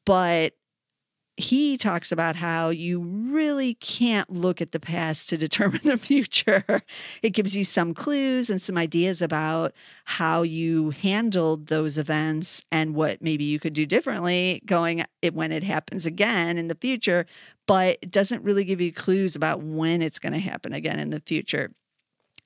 But 0.06 0.54
he 1.36 1.76
talks 1.76 2.12
about 2.12 2.36
how 2.36 2.68
you 2.68 3.00
really 3.00 3.74
can't 3.74 4.30
look 4.30 4.60
at 4.60 4.70
the 4.70 4.78
past 4.78 5.28
to 5.30 5.36
determine 5.46 5.80
the 5.82 5.98
future. 5.98 6.82
It 7.24 7.30
gives 7.30 7.56
you 7.56 7.64
some 7.64 7.92
clues 7.92 8.50
and 8.50 8.62
some 8.62 8.78
ideas 8.78 9.20
about 9.20 9.72
how 10.04 10.42
you 10.42 10.90
handled 10.90 11.66
those 11.66 11.98
events 11.98 12.62
and 12.70 12.94
what 12.94 13.20
maybe 13.20 13.42
you 13.42 13.58
could 13.58 13.72
do 13.72 13.84
differently 13.84 14.62
going 14.64 15.02
it 15.20 15.34
when 15.34 15.50
it 15.50 15.64
happens 15.64 16.06
again 16.06 16.58
in 16.58 16.68
the 16.68 16.76
future, 16.76 17.26
but 17.66 17.98
it 18.00 18.12
doesn't 18.12 18.44
really 18.44 18.62
give 18.62 18.80
you 18.80 18.92
clues 18.92 19.34
about 19.34 19.60
when 19.60 20.02
it's 20.02 20.20
going 20.20 20.34
to 20.34 20.38
happen 20.38 20.72
again 20.72 21.00
in 21.00 21.10
the 21.10 21.20
future. 21.20 21.72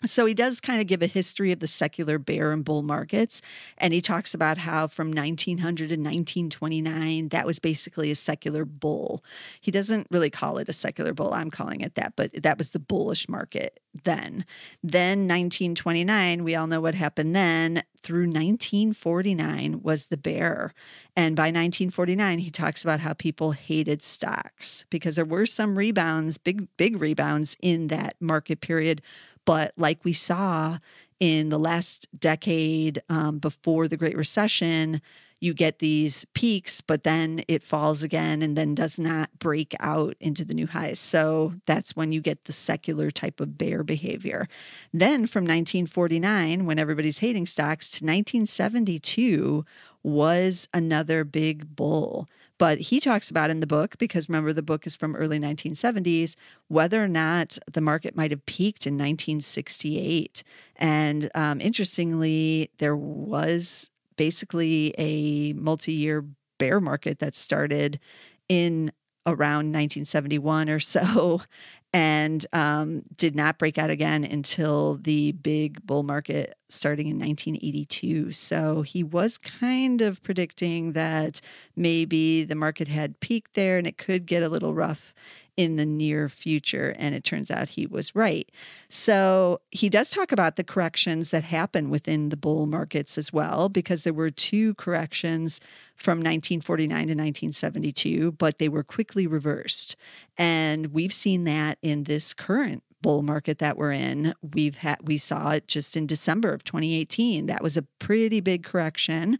So 0.06 0.26
he 0.26 0.34
does 0.34 0.60
kind 0.60 0.80
of 0.80 0.86
give 0.86 1.02
a 1.02 1.06
history 1.06 1.52
of 1.52 1.60
the 1.60 1.66
secular 1.66 2.18
bear 2.18 2.52
and 2.52 2.64
bull 2.64 2.82
markets. 2.82 3.42
And 3.78 3.92
he 3.92 4.00
talks 4.00 4.34
about 4.34 4.58
how 4.58 4.86
from 4.86 5.12
1900 5.12 5.88
to 5.88 5.94
1929, 5.94 7.28
that 7.28 7.46
was 7.46 7.58
basically 7.58 8.10
a 8.10 8.14
secular 8.14 8.64
bull. 8.64 9.22
He 9.60 9.70
doesn't 9.70 10.06
really 10.10 10.30
call 10.30 10.58
it 10.58 10.68
a 10.68 10.72
secular 10.72 11.12
bull. 11.12 11.34
I'm 11.34 11.50
calling 11.50 11.80
it 11.80 11.94
that, 11.94 12.14
but 12.16 12.42
that 12.42 12.58
was 12.58 12.70
the 12.70 12.78
bullish 12.78 13.28
market 13.28 13.80
then. 14.04 14.44
Then 14.82 15.20
1929, 15.20 16.44
we 16.44 16.54
all 16.54 16.66
know 16.66 16.80
what 16.80 16.94
happened 16.94 17.34
then. 17.34 17.82
Through 18.02 18.26
1949 18.26 19.82
was 19.82 20.06
the 20.06 20.16
bear. 20.16 20.72
And 21.16 21.34
by 21.34 21.44
1949, 21.44 22.38
he 22.38 22.50
talks 22.50 22.84
about 22.84 23.00
how 23.00 23.14
people 23.14 23.52
hated 23.52 24.02
stocks 24.02 24.84
because 24.90 25.16
there 25.16 25.24
were 25.24 25.46
some 25.46 25.76
rebounds, 25.76 26.38
big, 26.38 26.68
big 26.76 27.00
rebounds 27.00 27.56
in 27.60 27.88
that 27.88 28.16
market 28.20 28.60
period 28.60 29.02
but 29.46 29.72
like 29.78 30.04
we 30.04 30.12
saw 30.12 30.78
in 31.18 31.48
the 31.48 31.58
last 31.58 32.06
decade 32.18 33.00
um, 33.08 33.38
before 33.38 33.88
the 33.88 33.96
Great 33.96 34.16
Recession, 34.16 35.00
you 35.40 35.54
get 35.54 35.78
these 35.78 36.24
peaks, 36.34 36.80
but 36.80 37.04
then 37.04 37.42
it 37.46 37.62
falls 37.62 38.02
again 38.02 38.42
and 38.42 38.56
then 38.56 38.74
does 38.74 38.98
not 38.98 39.30
break 39.38 39.74
out 39.80 40.16
into 40.20 40.44
the 40.44 40.54
new 40.54 40.66
highs. 40.66 40.98
So 40.98 41.54
that's 41.66 41.94
when 41.94 42.12
you 42.12 42.20
get 42.20 42.44
the 42.44 42.52
secular 42.52 43.10
type 43.10 43.40
of 43.40 43.58
bear 43.58 43.82
behavior. 43.82 44.48
Then 44.92 45.26
from 45.26 45.44
1949, 45.44 46.64
when 46.64 46.78
everybody's 46.78 47.18
hating 47.18 47.46
stocks, 47.46 47.88
to 47.90 48.04
1972 48.04 49.64
was 50.02 50.68
another 50.72 51.24
big 51.24 51.76
bull. 51.76 52.28
But 52.58 52.78
he 52.78 53.00
talks 53.00 53.30
about 53.30 53.50
in 53.50 53.60
the 53.60 53.66
book, 53.66 53.98
because 53.98 54.28
remember 54.28 54.52
the 54.52 54.62
book 54.62 54.86
is 54.86 54.96
from 54.96 55.14
early 55.14 55.38
1970s, 55.38 56.36
whether 56.68 57.02
or 57.02 57.08
not 57.08 57.58
the 57.70 57.80
market 57.80 58.16
might 58.16 58.30
have 58.30 58.44
peaked 58.46 58.86
in 58.86 58.94
1968. 58.94 60.42
And 60.76 61.30
um, 61.34 61.60
interestingly, 61.60 62.70
there 62.78 62.96
was 62.96 63.90
basically 64.16 64.94
a 64.96 65.52
multi-year 65.52 66.24
bear 66.58 66.80
market 66.80 67.18
that 67.18 67.34
started 67.34 68.00
in 68.48 68.90
around 69.26 69.72
1971 69.72 70.70
or 70.70 70.80
so 70.80 71.42
and 71.92 72.46
um, 72.52 73.02
did 73.16 73.34
not 73.34 73.58
break 73.58 73.78
out 73.78 73.90
again 73.90 74.22
until 74.24 74.96
the 74.96 75.32
big 75.32 75.84
bull 75.86 76.02
market 76.02 76.56
starting 76.68 77.06
in 77.06 77.18
1982. 77.18 78.32
So 78.32 78.82
he 78.82 79.02
was 79.02 79.38
kind 79.38 80.02
of 80.02 80.22
predicting 80.22 80.92
that 80.92 81.40
maybe 81.74 82.44
the 82.44 82.54
market 82.54 82.88
had 82.88 83.18
peaked 83.20 83.54
there 83.54 83.78
and 83.78 83.86
it 83.86 83.98
could 83.98 84.26
get 84.26 84.42
a 84.42 84.48
little 84.48 84.74
rough 84.74 85.14
in 85.56 85.76
the 85.76 85.86
near 85.86 86.28
future. 86.28 86.94
And 86.98 87.14
it 87.14 87.24
turns 87.24 87.50
out 87.50 87.70
he 87.70 87.86
was 87.86 88.14
right. 88.14 88.50
So 88.88 89.60
he 89.70 89.88
does 89.88 90.10
talk 90.10 90.32
about 90.32 90.56
the 90.56 90.64
corrections 90.64 91.30
that 91.30 91.44
happen 91.44 91.90
within 91.90 92.28
the 92.28 92.36
bull 92.36 92.66
markets 92.66 93.16
as 93.16 93.32
well, 93.32 93.68
because 93.68 94.02
there 94.02 94.12
were 94.12 94.30
two 94.30 94.74
corrections 94.74 95.60
from 95.94 96.18
1949 96.18 96.88
to 96.88 97.02
1972, 97.02 98.32
but 98.32 98.58
they 98.58 98.68
were 98.68 98.84
quickly 98.84 99.26
reversed. 99.26 99.96
And 100.36 100.88
we've 100.88 101.14
seen 101.14 101.44
that 101.44 101.78
in 101.80 102.04
this 102.04 102.34
current 102.34 102.82
bull 103.02 103.22
market 103.22 103.58
that 103.58 103.76
we're 103.76 103.92
in. 103.92 104.34
We've 104.42 104.78
had 104.78 104.98
we 105.06 105.18
saw 105.18 105.50
it 105.50 105.68
just 105.68 105.96
in 105.96 106.06
December 106.06 106.52
of 106.52 106.64
2018. 106.64 107.46
That 107.46 107.62
was 107.62 107.76
a 107.76 107.82
pretty 107.82 108.40
big 108.40 108.64
correction. 108.64 109.38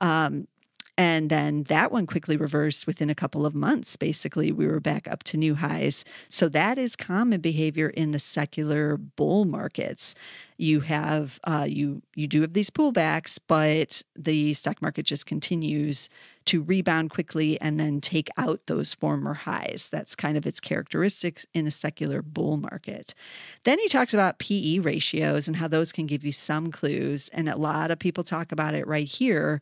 Um, 0.00 0.46
and 0.98 1.28
then 1.28 1.64
that 1.64 1.92
one 1.92 2.06
quickly 2.06 2.36
reversed 2.36 2.86
within 2.86 3.10
a 3.10 3.14
couple 3.14 3.44
of 3.44 3.54
months. 3.54 3.96
Basically, 3.96 4.50
we 4.50 4.66
were 4.66 4.80
back 4.80 5.06
up 5.08 5.22
to 5.24 5.36
new 5.36 5.54
highs. 5.54 6.04
So 6.30 6.48
that 6.48 6.78
is 6.78 6.96
common 6.96 7.40
behavior 7.40 7.90
in 7.90 8.12
the 8.12 8.18
secular 8.18 8.96
bull 8.96 9.44
markets. 9.44 10.14
You 10.56 10.80
have 10.80 11.38
uh, 11.44 11.66
you 11.68 12.00
you 12.14 12.26
do 12.26 12.40
have 12.40 12.54
these 12.54 12.70
pullbacks, 12.70 13.38
but 13.46 14.02
the 14.14 14.54
stock 14.54 14.80
market 14.80 15.04
just 15.04 15.26
continues 15.26 16.08
to 16.46 16.62
rebound 16.62 17.10
quickly 17.10 17.60
and 17.60 17.78
then 17.78 18.00
take 18.00 18.28
out 18.38 18.60
those 18.66 18.94
former 18.94 19.34
highs. 19.34 19.88
That's 19.92 20.16
kind 20.16 20.38
of 20.38 20.46
its 20.46 20.60
characteristics 20.60 21.44
in 21.52 21.66
a 21.66 21.70
secular 21.70 22.22
bull 22.22 22.56
market. 22.56 23.14
Then 23.64 23.78
he 23.80 23.88
talks 23.88 24.14
about 24.14 24.38
PE 24.38 24.78
ratios 24.78 25.46
and 25.46 25.56
how 25.56 25.68
those 25.68 25.92
can 25.92 26.06
give 26.06 26.24
you 26.24 26.32
some 26.32 26.70
clues. 26.70 27.28
And 27.34 27.48
a 27.48 27.56
lot 27.56 27.90
of 27.90 27.98
people 27.98 28.24
talk 28.24 28.52
about 28.52 28.74
it 28.74 28.86
right 28.86 29.08
here 29.08 29.60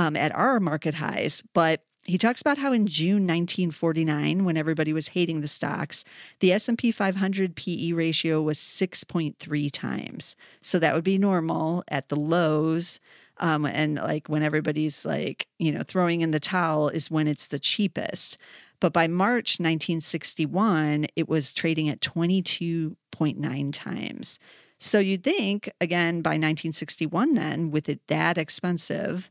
um, 0.00 0.16
at 0.16 0.34
our 0.34 0.58
market 0.60 0.94
highs. 0.94 1.42
But 1.52 1.84
he 2.04 2.16
talks 2.16 2.40
about 2.40 2.56
how 2.58 2.72
in 2.72 2.86
June 2.86 3.26
1949, 3.26 4.44
when 4.44 4.56
everybody 4.56 4.92
was 4.92 5.08
hating 5.08 5.42
the 5.42 5.48
stocks, 5.48 6.04
the 6.40 6.52
S&P 6.52 6.90
500 6.90 7.54
PE 7.54 7.92
ratio 7.92 8.40
was 8.40 8.58
6.3 8.58 9.70
times. 9.70 10.36
So 10.62 10.78
that 10.78 10.94
would 10.94 11.04
be 11.04 11.18
normal 11.18 11.84
at 11.88 12.08
the 12.08 12.16
lows. 12.16 12.98
Um, 13.36 13.66
and 13.66 13.96
like 13.96 14.28
when 14.28 14.42
everybody's 14.42 15.04
like, 15.04 15.46
you 15.58 15.70
know, 15.70 15.82
throwing 15.82 16.22
in 16.22 16.30
the 16.30 16.40
towel 16.40 16.88
is 16.88 17.10
when 17.10 17.28
it's 17.28 17.48
the 17.48 17.58
cheapest. 17.58 18.38
But 18.80 18.94
by 18.94 19.06
March 19.06 19.60
1961, 19.60 21.06
it 21.14 21.28
was 21.28 21.52
trading 21.52 21.90
at 21.90 22.00
22.9 22.00 23.72
times. 23.74 24.38
So 24.78 24.98
you'd 24.98 25.22
think, 25.22 25.70
again, 25.78 26.22
by 26.22 26.30
1961, 26.30 27.34
then 27.34 27.70
with 27.70 27.90
it 27.90 28.00
that 28.06 28.38
expensive, 28.38 29.30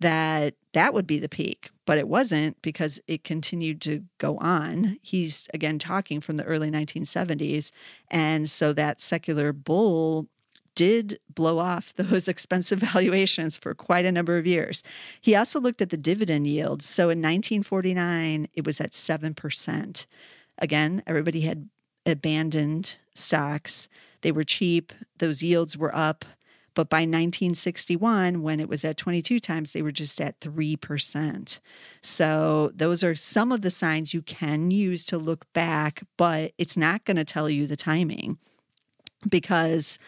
that 0.00 0.54
that 0.72 0.94
would 0.94 1.06
be 1.06 1.18
the 1.18 1.28
peak, 1.28 1.70
but 1.84 1.98
it 1.98 2.08
wasn't 2.08 2.60
because 2.62 3.00
it 3.06 3.24
continued 3.24 3.80
to 3.82 4.04
go 4.18 4.38
on. 4.38 4.98
He's 5.02 5.48
again 5.52 5.78
talking 5.78 6.20
from 6.20 6.36
the 6.36 6.44
early 6.44 6.70
1970s. 6.70 7.70
And 8.10 8.48
so 8.48 8.72
that 8.72 9.00
secular 9.00 9.52
bull 9.52 10.26
did 10.74 11.18
blow 11.34 11.58
off 11.58 11.94
those 11.96 12.28
expensive 12.28 12.78
valuations 12.80 13.58
for 13.58 13.74
quite 13.74 14.04
a 14.04 14.12
number 14.12 14.38
of 14.38 14.46
years. 14.46 14.82
He 15.20 15.34
also 15.34 15.60
looked 15.60 15.82
at 15.82 15.90
the 15.90 15.96
dividend 15.96 16.46
yield. 16.46 16.82
So 16.82 17.04
in 17.04 17.18
1949, 17.18 18.48
it 18.54 18.64
was 18.64 18.80
at 18.80 18.92
7%. 18.92 20.06
Again, 20.58 21.02
everybody 21.06 21.42
had 21.42 21.68
abandoned 22.06 22.96
stocks. 23.14 23.88
They 24.22 24.32
were 24.32 24.44
cheap, 24.44 24.92
those 25.18 25.42
yields 25.42 25.76
were 25.76 25.94
up. 25.94 26.24
But 26.74 26.88
by 26.88 27.00
1961, 27.00 28.42
when 28.42 28.60
it 28.60 28.68
was 28.68 28.84
at 28.84 28.96
22 28.96 29.40
times, 29.40 29.72
they 29.72 29.82
were 29.82 29.92
just 29.92 30.20
at 30.20 30.38
3%. 30.40 31.60
So 32.02 32.70
those 32.74 33.02
are 33.02 33.14
some 33.14 33.52
of 33.52 33.62
the 33.62 33.70
signs 33.70 34.14
you 34.14 34.22
can 34.22 34.70
use 34.70 35.04
to 35.06 35.18
look 35.18 35.50
back, 35.52 36.02
but 36.16 36.52
it's 36.58 36.76
not 36.76 37.04
going 37.04 37.16
to 37.16 37.24
tell 37.24 37.50
you 37.50 37.66
the 37.66 37.76
timing 37.76 38.38
because 39.28 39.98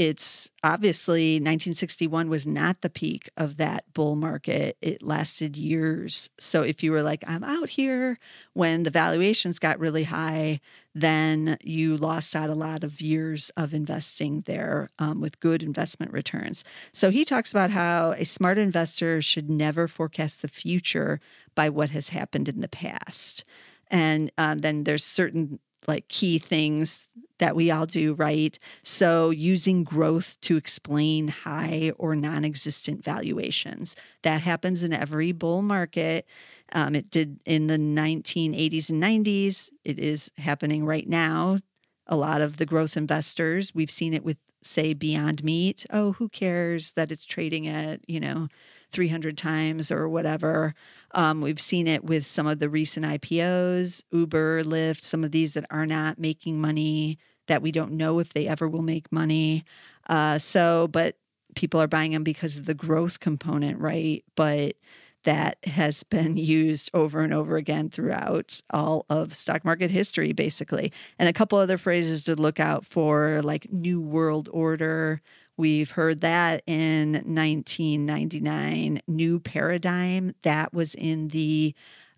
it's 0.00 0.48
obviously 0.64 1.34
1961 1.34 2.30
was 2.30 2.46
not 2.46 2.80
the 2.80 2.88
peak 2.88 3.28
of 3.36 3.58
that 3.58 3.84
bull 3.92 4.16
market. 4.16 4.78
It 4.80 5.02
lasted 5.02 5.58
years. 5.58 6.30
So 6.38 6.62
if 6.62 6.82
you 6.82 6.90
were 6.90 7.02
like, 7.02 7.22
I'm 7.26 7.44
out 7.44 7.68
here 7.68 8.18
when 8.54 8.84
the 8.84 8.90
valuations 8.90 9.58
got 9.58 9.78
really 9.78 10.04
high, 10.04 10.60
then 10.94 11.58
you 11.62 11.98
lost 11.98 12.34
out 12.34 12.48
a 12.48 12.54
lot 12.54 12.82
of 12.82 13.02
years 13.02 13.50
of 13.58 13.74
investing 13.74 14.40
there 14.46 14.88
um, 14.98 15.20
with 15.20 15.38
good 15.38 15.62
investment 15.62 16.14
returns. 16.14 16.64
So 16.94 17.10
he 17.10 17.22
talks 17.26 17.50
about 17.50 17.68
how 17.68 18.12
a 18.12 18.24
smart 18.24 18.56
investor 18.56 19.20
should 19.20 19.50
never 19.50 19.86
forecast 19.86 20.40
the 20.40 20.48
future 20.48 21.20
by 21.54 21.68
what 21.68 21.90
has 21.90 22.08
happened 22.08 22.48
in 22.48 22.62
the 22.62 22.68
past. 22.68 23.44
And 23.90 24.32
um, 24.38 24.58
then 24.58 24.84
there's 24.84 25.04
certain 25.04 25.58
like 25.86 26.08
key 26.08 26.38
things 26.38 27.06
that 27.38 27.56
we 27.56 27.70
all 27.70 27.86
do, 27.86 28.14
right? 28.14 28.58
So, 28.84 29.30
using 29.30 29.82
growth 29.82 30.38
to 30.42 30.56
explain 30.56 31.28
high 31.28 31.92
or 31.98 32.14
non 32.14 32.44
existent 32.44 33.02
valuations. 33.02 33.96
That 34.22 34.42
happens 34.42 34.84
in 34.84 34.92
every 34.92 35.32
bull 35.32 35.62
market. 35.62 36.26
Um, 36.72 36.94
it 36.94 37.10
did 37.10 37.40
in 37.44 37.66
the 37.66 37.78
1980s 37.78 38.90
and 38.90 39.02
90s. 39.02 39.70
It 39.84 39.98
is 39.98 40.30
happening 40.38 40.84
right 40.84 41.08
now. 41.08 41.60
A 42.06 42.16
lot 42.16 42.42
of 42.42 42.58
the 42.58 42.66
growth 42.66 42.96
investors, 42.96 43.74
we've 43.74 43.90
seen 43.90 44.14
it 44.14 44.24
with, 44.24 44.36
say, 44.62 44.94
Beyond 44.94 45.42
Meat. 45.42 45.86
Oh, 45.90 46.12
who 46.12 46.28
cares 46.28 46.92
that 46.94 47.10
it's 47.10 47.24
trading 47.24 47.66
at, 47.66 48.00
you 48.08 48.20
know, 48.20 48.48
300 48.90 49.36
times 49.38 49.90
or 49.90 50.08
whatever. 50.08 50.74
Um, 51.12 51.40
we've 51.40 51.60
seen 51.60 51.86
it 51.86 52.04
with 52.04 52.26
some 52.26 52.46
of 52.46 52.58
the 52.58 52.68
recent 52.68 53.06
IPOs, 53.06 54.04
Uber, 54.12 54.64
Lyft, 54.64 55.00
some 55.00 55.24
of 55.24 55.32
these 55.32 55.54
that 55.54 55.66
are 55.70 55.86
not 55.86 56.18
making 56.18 56.60
money, 56.60 57.18
that 57.46 57.62
we 57.62 57.72
don't 57.72 57.92
know 57.92 58.18
if 58.18 58.32
they 58.32 58.46
ever 58.46 58.68
will 58.68 58.82
make 58.82 59.10
money. 59.10 59.64
Uh, 60.08 60.38
so, 60.38 60.88
but 60.88 61.16
people 61.54 61.80
are 61.80 61.88
buying 61.88 62.12
them 62.12 62.24
because 62.24 62.58
of 62.58 62.66
the 62.66 62.74
growth 62.74 63.20
component, 63.20 63.78
right? 63.78 64.24
But 64.36 64.76
that 65.24 65.58
has 65.64 66.02
been 66.10 66.36
used 66.36 66.90
over 66.94 67.20
and 67.20 67.32
over 67.32 67.56
again 67.56 67.90
throughout 67.90 68.60
all 68.70 69.06
of 69.10 69.34
stock 69.34 69.64
market 69.64 69.90
history, 69.90 70.32
basically. 70.32 70.92
And 71.18 71.28
a 71.28 71.32
couple 71.32 71.58
other 71.58 71.78
phrases 71.78 72.24
to 72.24 72.34
look 72.34 72.60
out 72.60 72.86
for, 72.86 73.40
like 73.42 73.72
New 73.72 74.00
World 74.00 74.48
Order. 74.52 75.20
We've 75.60 75.90
heard 75.90 76.22
that 76.22 76.62
in 76.66 77.12
1999. 77.12 79.02
New 79.06 79.40
Paradigm, 79.40 80.34
that 80.40 80.72
was 80.72 80.94
in 80.94 81.28
the 81.28 81.74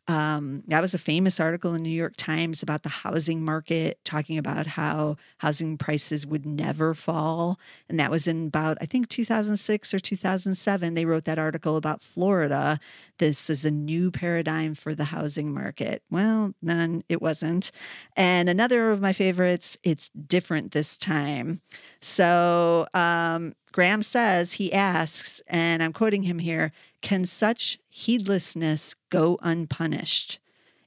um, 0.08 0.64
that 0.66 0.80
was 0.80 0.94
a 0.94 0.98
famous 0.98 1.38
article 1.38 1.70
in 1.70 1.76
the 1.76 1.82
New 1.88 1.90
York 1.90 2.14
Times 2.16 2.62
about 2.62 2.82
the 2.82 2.88
housing 2.88 3.44
market, 3.44 3.98
talking 4.04 4.36
about 4.36 4.66
how 4.66 5.16
housing 5.38 5.78
prices 5.78 6.26
would 6.26 6.44
never 6.44 6.92
fall. 6.92 7.60
And 7.88 8.00
that 8.00 8.10
was 8.10 8.26
in 8.26 8.48
about, 8.48 8.78
I 8.80 8.86
think, 8.86 9.08
2006 9.08 9.94
or 9.94 10.00
2007. 10.00 10.94
They 10.94 11.04
wrote 11.04 11.24
that 11.26 11.38
article 11.38 11.76
about 11.76 12.02
Florida. 12.02 12.80
This 13.18 13.48
is 13.48 13.64
a 13.64 13.70
new 13.70 14.10
paradigm 14.10 14.74
for 14.74 14.92
the 14.94 15.04
housing 15.04 15.54
market. 15.54 16.02
Well, 16.10 16.54
none, 16.60 17.04
it 17.08 17.22
wasn't. 17.22 17.70
And 18.16 18.48
another 18.48 18.90
of 18.90 19.00
my 19.00 19.12
favorites, 19.12 19.78
it's 19.84 20.08
different 20.10 20.72
this 20.72 20.98
time. 20.98 21.60
So 22.00 22.88
um, 22.92 23.54
Graham 23.72 24.02
says, 24.02 24.54
he 24.54 24.72
asks, 24.72 25.40
and 25.46 25.82
I'm 25.82 25.92
quoting 25.92 26.22
him 26.22 26.38
here 26.38 26.72
can 27.00 27.24
such 27.24 27.78
heedlessness 27.88 28.94
go 29.10 29.38
unpunished? 29.42 30.38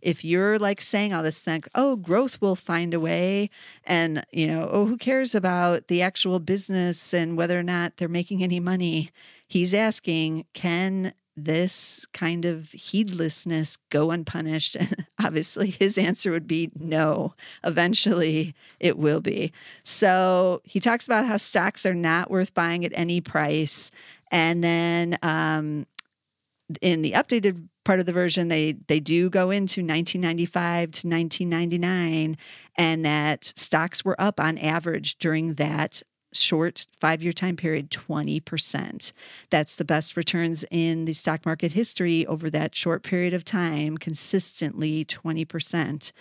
If 0.02 0.24
you're 0.24 0.60
like 0.60 0.82
saying 0.82 1.14
all 1.14 1.24
this 1.24 1.42
thing, 1.42 1.64
oh, 1.74 1.96
growth 1.96 2.40
will 2.40 2.56
find 2.56 2.94
a 2.94 3.00
way, 3.00 3.50
and 3.84 4.24
you 4.32 4.48
know, 4.48 4.70
oh, 4.72 4.86
who 4.86 4.98
cares 4.98 5.34
about 5.34 5.88
the 5.88 6.02
actual 6.02 6.40
business 6.40 7.14
and 7.14 7.36
whether 7.36 7.60
or 7.60 7.64
not 7.64 7.98
they're 7.98 8.08
making 8.08 8.44
any 8.44 8.60
money? 8.60 9.10
He's 9.48 9.74
asking, 9.74 10.46
can 10.54 11.14
this 11.38 12.06
kind 12.14 12.46
of 12.46 12.72
heedlessness 12.72 13.78
go 13.90 14.12
unpunished? 14.12 14.78
And 15.18 15.28
obviously, 15.28 15.72
his 15.72 15.98
answer 15.98 16.32
would 16.32 16.48
be 16.48 16.70
no. 16.78 17.34
Eventually, 17.64 18.54
it 18.80 18.98
will 18.98 19.22
be. 19.22 19.52
So 19.84 20.62
he 20.64 20.80
talks 20.80 21.06
about 21.06 21.26
how 21.26 21.38
stocks 21.38 21.86
are 21.86 21.96
not 21.96 22.30
worth 22.30 22.54
buying 22.54 22.86
at 22.86 22.92
any 22.94 23.22
price. 23.22 23.90
And 24.32 24.64
then 24.64 25.18
um, 25.24 25.88
in 26.82 27.02
the 27.02 27.14
updated 27.14 27.68
part 27.84 28.00
of 28.00 28.06
the 28.06 28.14
version 28.14 28.48
they 28.48 28.74
they 28.88 29.00
do 29.00 29.30
go 29.30 29.52
into 29.52 29.82
1995 29.82 30.92
to 30.92 31.08
1999 31.08 32.38
and 32.76 33.06
that 33.06 33.54
stocks 33.56 34.04
were 34.04 34.20
up 34.20 34.40
on 34.40 34.58
average 34.58 35.18
during 35.18 35.54
that 35.56 36.02
short 36.38 36.86
five 37.00 37.24
year 37.24 37.34
time 37.34 37.56
period 37.56 37.90
20%. 37.90 39.12
That's 39.50 39.76
the 39.76 39.86
best 39.86 40.18
returns 40.18 40.66
in 40.72 41.06
the 41.06 41.14
stock 41.14 41.46
market 41.46 41.74
history 41.74 42.26
over 42.26 42.50
that 42.50 42.76
short 42.76 43.04
period 43.04 43.34
of 43.34 43.46
time, 43.46 43.98
consistently 43.98 45.06
20%. 45.06 46.12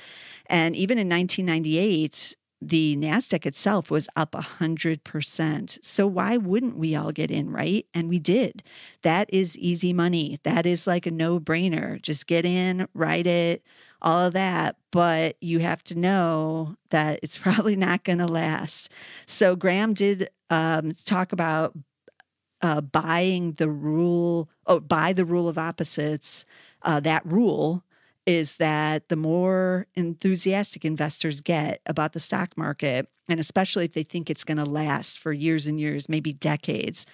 And 0.46 0.76
even 0.76 0.98
in 0.98 1.08
1998, 1.08 2.36
the 2.68 2.96
NASDAQ 2.96 3.44
itself 3.46 3.90
was 3.90 4.08
up 4.16 4.32
100%. 4.32 5.78
So 5.84 6.06
why 6.06 6.36
wouldn't 6.36 6.78
we 6.78 6.94
all 6.94 7.12
get 7.12 7.30
in, 7.30 7.50
right? 7.50 7.86
And 7.92 8.08
we 8.08 8.18
did. 8.18 8.62
That 9.02 9.28
is 9.32 9.58
easy 9.58 9.92
money. 9.92 10.38
That 10.44 10.64
is 10.64 10.86
like 10.86 11.06
a 11.06 11.10
no 11.10 11.38
brainer. 11.38 12.00
Just 12.00 12.26
get 12.26 12.46
in, 12.46 12.88
write 12.94 13.26
it, 13.26 13.62
all 14.04 14.26
of 14.26 14.34
that. 14.34 14.76
But 14.92 15.36
you 15.40 15.58
have 15.58 15.82
to 15.84 15.98
know 15.98 16.76
that 16.90 17.18
it's 17.22 17.36
probably 17.38 17.74
not 17.74 18.04
going 18.04 18.18
to 18.18 18.26
last. 18.26 18.90
So 19.26 19.56
Graham 19.56 19.94
did 19.94 20.28
um, 20.50 20.92
talk 21.04 21.32
about 21.32 21.76
uh, 22.62 22.80
buying 22.80 23.52
the 23.52 23.68
rule, 23.68 24.48
oh, 24.66 24.80
buy 24.80 25.12
the 25.12 25.24
rule 25.24 25.48
of 25.48 25.58
opposites. 25.58 26.46
Uh, 26.82 27.00
that 27.00 27.24
rule 27.26 27.82
is 28.26 28.56
that 28.56 29.08
the 29.08 29.16
more 29.16 29.86
enthusiastic 29.94 30.84
investors 30.84 31.40
get 31.40 31.80
about 31.86 32.12
the 32.12 32.20
stock 32.20 32.56
market, 32.56 33.08
and 33.28 33.40
especially 33.40 33.86
if 33.86 33.92
they 33.92 34.02
think 34.02 34.28
it's 34.28 34.44
going 34.44 34.58
to 34.58 34.64
last 34.64 35.18
for 35.18 35.32
years 35.32 35.66
and 35.66 35.80
years, 35.80 36.08
maybe 36.08 36.32
decades, 36.32 37.06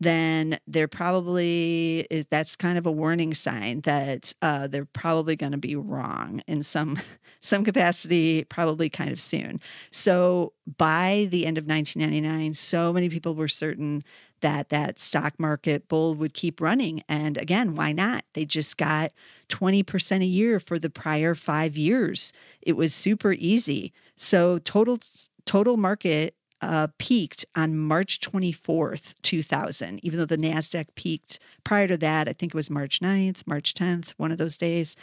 then 0.00 0.58
they're 0.66 0.88
probably 0.88 2.06
is 2.10 2.26
that's 2.30 2.54
kind 2.56 2.78
of 2.78 2.86
a 2.86 2.92
warning 2.92 3.34
sign 3.34 3.80
that 3.82 4.32
uh, 4.42 4.66
they're 4.66 4.84
probably 4.84 5.36
going 5.36 5.52
to 5.52 5.58
be 5.58 5.74
wrong 5.74 6.40
in 6.46 6.62
some 6.62 6.98
some 7.40 7.64
capacity, 7.64 8.44
probably 8.44 8.88
kind 8.88 9.10
of 9.10 9.20
soon. 9.20 9.60
So 9.90 10.52
by 10.76 11.28
the 11.30 11.46
end 11.46 11.58
of 11.58 11.66
1999, 11.66 12.54
so 12.54 12.92
many 12.92 13.08
people 13.08 13.34
were 13.34 13.48
certain 13.48 14.04
that 14.40 14.68
that 14.70 14.98
stock 14.98 15.38
market 15.38 15.88
bull 15.88 16.14
would 16.14 16.34
keep 16.34 16.60
running. 16.60 17.02
And 17.08 17.36
again, 17.36 17.74
why 17.74 17.92
not? 17.92 18.24
They 18.34 18.44
just 18.44 18.76
got 18.76 19.12
20% 19.48 20.22
a 20.22 20.26
year 20.26 20.60
for 20.60 20.78
the 20.78 20.90
prior 20.90 21.34
five 21.34 21.76
years. 21.76 22.32
It 22.62 22.72
was 22.72 22.94
super 22.94 23.32
easy. 23.32 23.92
So 24.16 24.58
total 24.58 24.98
total 25.44 25.76
market 25.76 26.34
uh, 26.60 26.88
peaked 26.98 27.46
on 27.54 27.78
March 27.78 28.20
24th, 28.20 29.14
2000, 29.22 30.04
even 30.04 30.18
though 30.18 30.24
the 30.24 30.36
NASDAQ 30.36 30.86
peaked 30.94 31.38
prior 31.64 31.86
to 31.86 31.96
that. 31.98 32.28
I 32.28 32.32
think 32.32 32.50
it 32.52 32.56
was 32.56 32.68
March 32.68 33.00
9th, 33.00 33.46
March 33.46 33.74
10th, 33.74 34.14
one 34.16 34.32
of 34.32 34.38
those 34.38 34.58
days. 34.58 34.96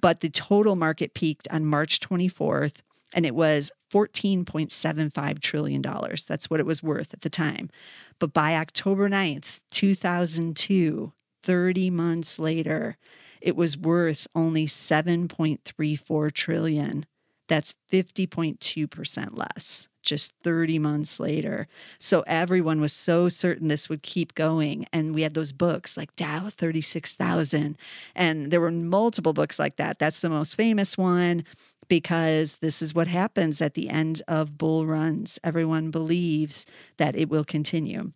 But 0.00 0.20
the 0.20 0.30
total 0.30 0.74
market 0.74 1.14
peaked 1.14 1.46
on 1.50 1.66
March 1.66 2.00
24th 2.00 2.80
and 3.12 3.26
it 3.26 3.34
was 3.34 3.70
$14.75 3.92 5.40
trillion. 5.40 5.82
That's 5.82 6.50
what 6.50 6.60
it 6.60 6.66
was 6.66 6.82
worth 6.82 7.12
at 7.12 7.20
the 7.22 7.30
time. 7.30 7.70
But 8.18 8.32
by 8.32 8.54
October 8.56 9.08
9th, 9.08 9.60
2002, 9.70 11.12
30 11.42 11.90
months 11.90 12.38
later, 12.38 12.96
it 13.40 13.56
was 13.56 13.76
worth 13.76 14.26
only 14.34 14.66
7.34 14.66 16.32
trillion. 16.32 17.06
That's 17.48 17.74
50.2% 17.90 19.36
less 19.36 19.88
just 20.02 20.32
30 20.42 20.78
months 20.78 21.20
later. 21.20 21.68
So 21.98 22.22
everyone 22.26 22.80
was 22.80 22.92
so 22.92 23.28
certain 23.28 23.68
this 23.68 23.88
would 23.88 24.02
keep 24.02 24.34
going. 24.34 24.86
And 24.92 25.14
we 25.14 25.22
had 25.22 25.34
those 25.34 25.52
books 25.52 25.96
like 25.96 26.14
Dow 26.16 26.48
36,000. 26.48 27.76
And 28.14 28.50
there 28.50 28.60
were 28.60 28.70
multiple 28.70 29.32
books 29.32 29.58
like 29.58 29.76
that. 29.76 29.98
That's 29.98 30.20
the 30.20 30.30
most 30.30 30.56
famous 30.56 30.98
one 30.98 31.44
because 31.88 32.58
this 32.58 32.82
is 32.82 32.94
what 32.94 33.08
happens 33.08 33.60
at 33.60 33.74
the 33.74 33.88
end 33.88 34.22
of 34.28 34.58
bull 34.58 34.86
runs. 34.86 35.38
Everyone 35.42 35.90
believes 35.90 36.66
that 36.96 37.16
it 37.16 37.28
will 37.28 37.44
continue. 37.44 38.12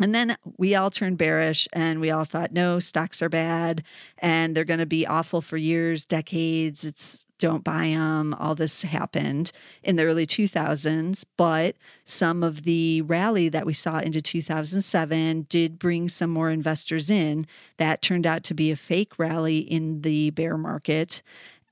And 0.00 0.14
then 0.14 0.36
we 0.56 0.74
all 0.74 0.90
turned 0.90 1.18
bearish 1.18 1.68
and 1.72 2.00
we 2.00 2.10
all 2.10 2.24
thought, 2.24 2.52
no, 2.52 2.80
stocks 2.80 3.22
are 3.22 3.28
bad 3.28 3.84
and 4.18 4.56
they're 4.56 4.64
going 4.64 4.80
to 4.80 4.86
be 4.86 5.06
awful 5.06 5.40
for 5.40 5.56
years, 5.56 6.04
decades. 6.04 6.84
It's 6.84 7.24
don't 7.42 7.64
buy 7.64 7.88
them. 7.88 8.34
All 8.34 8.54
this 8.54 8.82
happened 8.82 9.50
in 9.82 9.96
the 9.96 10.04
early 10.04 10.28
2000s, 10.28 11.24
but 11.36 11.74
some 12.04 12.44
of 12.44 12.62
the 12.62 13.02
rally 13.02 13.48
that 13.48 13.66
we 13.66 13.72
saw 13.72 13.98
into 13.98 14.22
2007 14.22 15.46
did 15.48 15.76
bring 15.76 16.08
some 16.08 16.30
more 16.30 16.50
investors 16.50 17.10
in. 17.10 17.48
That 17.78 18.00
turned 18.00 18.28
out 18.28 18.44
to 18.44 18.54
be 18.54 18.70
a 18.70 18.76
fake 18.76 19.18
rally 19.18 19.58
in 19.58 20.02
the 20.02 20.30
bear 20.30 20.56
market 20.56 21.20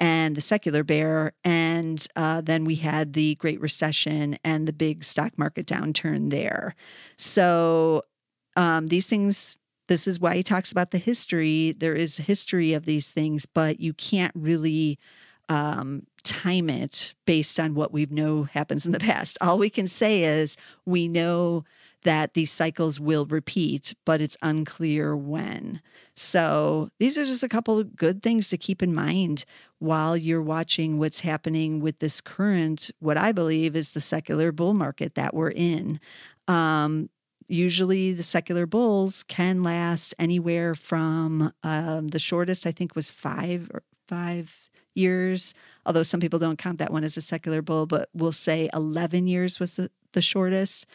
and 0.01 0.35
the 0.35 0.41
secular 0.41 0.83
bear. 0.83 1.33
And 1.45 2.05
uh, 2.17 2.41
then 2.41 2.65
we 2.65 2.77
had 2.77 3.13
the 3.13 3.35
Great 3.37 3.61
Recession 3.61 4.39
and 4.43 4.67
the 4.67 4.73
big 4.73 5.05
stock 5.05 5.39
market 5.39 5.67
downturn 5.67 6.31
there. 6.31 6.75
So 7.19 8.03
um, 8.57 8.87
these 8.87 9.07
things, 9.07 9.57
this 9.89 10.09
is 10.09 10.19
why 10.19 10.37
he 10.37 10.43
talks 10.43 10.73
about 10.73 10.91
the 10.91 10.99
history. 10.99 11.73
There 11.73 11.95
is 11.95 12.17
history 12.17 12.73
of 12.73 12.87
these 12.87 13.09
things, 13.09 13.45
but 13.45 13.79
you 13.79 13.93
can't 13.93 14.35
really 14.35 14.99
um, 15.51 16.07
time 16.23 16.71
it 16.71 17.15
based 17.27 17.61
on 17.61 17.75
what 17.75 17.93
we 17.93 18.07
know 18.07 18.45
happens 18.45 18.87
in 18.87 18.93
the 18.93 18.99
past. 19.01 19.37
All 19.41 19.59
we 19.59 19.69
can 19.69 19.87
say 19.87 20.23
is 20.23 20.57
we 20.87 21.09
know 21.09 21.65
that 22.03 22.35
these 22.35 22.51
cycles 22.51 22.99
will 22.99 23.27
repeat, 23.27 23.95
but 24.05 24.21
it's 24.21 24.37
unclear 24.43 25.17
when. 25.17 25.81
So, 26.15 26.91
these 26.99 27.19
are 27.19 27.25
just 27.25 27.43
a 27.43 27.49
couple 27.49 27.79
of 27.79 27.97
good 27.97 28.23
things 28.23 28.49
to 28.49 28.57
keep 28.57 28.83
in 28.83 28.95
mind 28.95 29.45
while 29.79 30.17
you're 30.17 30.43
watching 30.43 30.99
what's 30.99 31.21
happening 31.21 31.81
with 31.81 31.99
this 31.99 32.21
current, 32.21 32.91
what 33.01 33.17
I 33.17 33.33
believe 33.33 33.75
is 33.77 33.93
the 33.93 34.01
secular 34.01 34.53
bull 34.53 34.75
market 34.75 35.15
that 35.15 35.35
we're 35.35 35.51
in. 35.51 36.01
Um, 36.49 37.09
usually, 37.49 38.13
the 38.13 38.23
secular 38.23 38.67
bulls 38.67 39.23
can 39.25 39.63
last 39.63 40.15
anywhere 40.19 40.75
from 40.75 41.53
um, 41.63 42.09
the 42.09 42.19
shortest, 42.19 42.67
I 42.67 42.73
think, 42.73 42.95
was 42.95 43.11
five 43.11 43.71
or 43.73 43.83
five 44.07 44.71
years, 44.95 45.55
although 45.87 46.03
some 46.03 46.21
people 46.21 46.39
don't 46.39 46.59
count 46.59 46.79
that 46.79 46.93
one 46.93 47.05
as 47.05 47.17
a 47.17 47.21
secular 47.21 47.63
bull, 47.63 47.87
but 47.87 48.09
we'll 48.13 48.33
say 48.33 48.69
11 48.75 49.27
years 49.27 49.61
was 49.61 49.77
the, 49.77 49.91
the 50.13 50.23
shortest. 50.23 50.87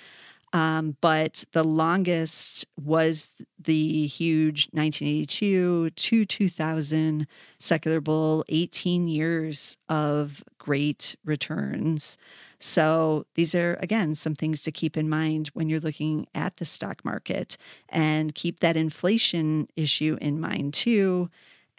Um, 0.54 0.96
but 1.02 1.44
the 1.52 1.64
longest 1.64 2.66
was 2.82 3.34
the 3.60 4.08
huge 4.08 4.70
1982 4.72 5.90
to 5.90 6.26
2000 6.26 7.28
secular 7.60 8.00
bull, 8.00 8.46
18 8.50 9.08
years 9.08 9.78
of 9.90 10.44
great 10.58 11.16
returns. 11.26 12.18
So, 12.60 13.26
these 13.36 13.54
are 13.54 13.78
again 13.82 14.16
some 14.16 14.34
things 14.34 14.62
to 14.62 14.72
keep 14.72 14.96
in 14.96 15.10
mind 15.10 15.50
when 15.54 15.68
you're 15.68 15.80
looking 15.80 16.26
at 16.34 16.58
the 16.58 16.66
stock 16.66 17.04
market 17.04 17.58
and 17.90 18.34
keep 18.34 18.62
that 18.62 18.78
inflation 18.78 19.68
issue 19.76 20.18
in 20.22 20.40
mind 20.40 20.74
too 20.74 21.30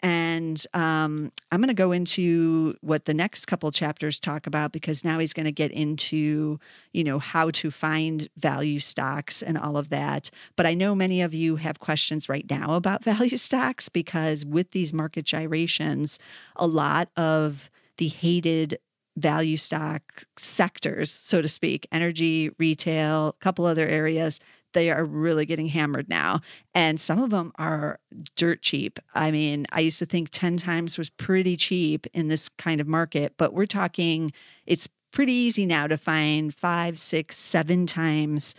and 0.01 0.63
um, 0.73 1.31
I'm 1.51 1.59
going 1.59 1.69
to 1.69 1.73
go 1.73 1.91
into 1.91 2.75
what 2.81 3.05
the 3.05 3.13
next 3.13 3.45
couple 3.45 3.71
chapters 3.71 4.19
talk 4.19 4.45
about 4.45 4.71
because 4.71 5.03
now 5.03 5.17
he's 5.17 5.33
going 5.33 5.45
to 5.45 5.51
get 5.51 5.71
into, 5.71 6.59
you 6.93 7.03
know, 7.03 7.17
how 7.19 7.49
to 7.51 7.71
find 7.71 8.29
value 8.37 8.79
stocks 8.79 9.41
and 9.41 9.57
all 9.57 9.75
of 9.75 9.89
that. 9.89 10.29
But 10.55 10.67
I 10.67 10.75
know 10.75 10.93
many 10.93 11.21
of 11.21 11.33
you 11.33 11.55
have 11.55 11.79
questions 11.79 12.29
right 12.29 12.45
now 12.49 12.73
about 12.73 13.03
value 13.03 13.37
stocks 13.37 13.89
because 13.89 14.45
with 14.45 14.71
these 14.71 14.93
market 14.93 15.25
gyrations, 15.25 16.19
a 16.55 16.67
lot 16.67 17.09
of 17.17 17.71
the 17.97 18.09
hated 18.09 18.77
value 19.15 19.57
stock 19.57 20.23
sectors, 20.37 21.11
so 21.11 21.41
to 21.41 21.47
speak, 21.47 21.87
energy, 21.91 22.51
retail, 22.59 23.29
a 23.29 23.43
couple 23.43 23.65
other 23.65 23.87
areas, 23.87 24.39
they 24.77 24.91
are 24.91 25.03
really 25.03 25.47
getting 25.47 25.69
hammered 25.69 26.07
now. 26.07 26.39
And 26.75 27.01
some 27.01 27.19
of 27.19 27.31
them 27.31 27.51
are 27.55 27.99
dirt 28.35 28.61
cheap. 28.61 28.99
I 29.15 29.31
mean, 29.31 29.65
I 29.71 29.79
used 29.79 29.97
to 29.97 30.05
think 30.05 30.29
10 30.29 30.57
times 30.57 30.99
was 30.99 31.09
pretty 31.09 31.57
cheap 31.57 32.05
in 32.13 32.27
this 32.27 32.47
kind 32.47 32.79
of 32.79 32.85
market, 32.85 33.33
but 33.37 33.53
we're 33.53 33.65
talking, 33.65 34.31
it's 34.67 34.87
pretty 35.11 35.33
easy 35.33 35.65
now 35.65 35.87
to 35.87 35.97
find 35.97 36.53
five, 36.53 36.99
six, 36.99 37.37
seven 37.37 37.87
times 37.87 38.53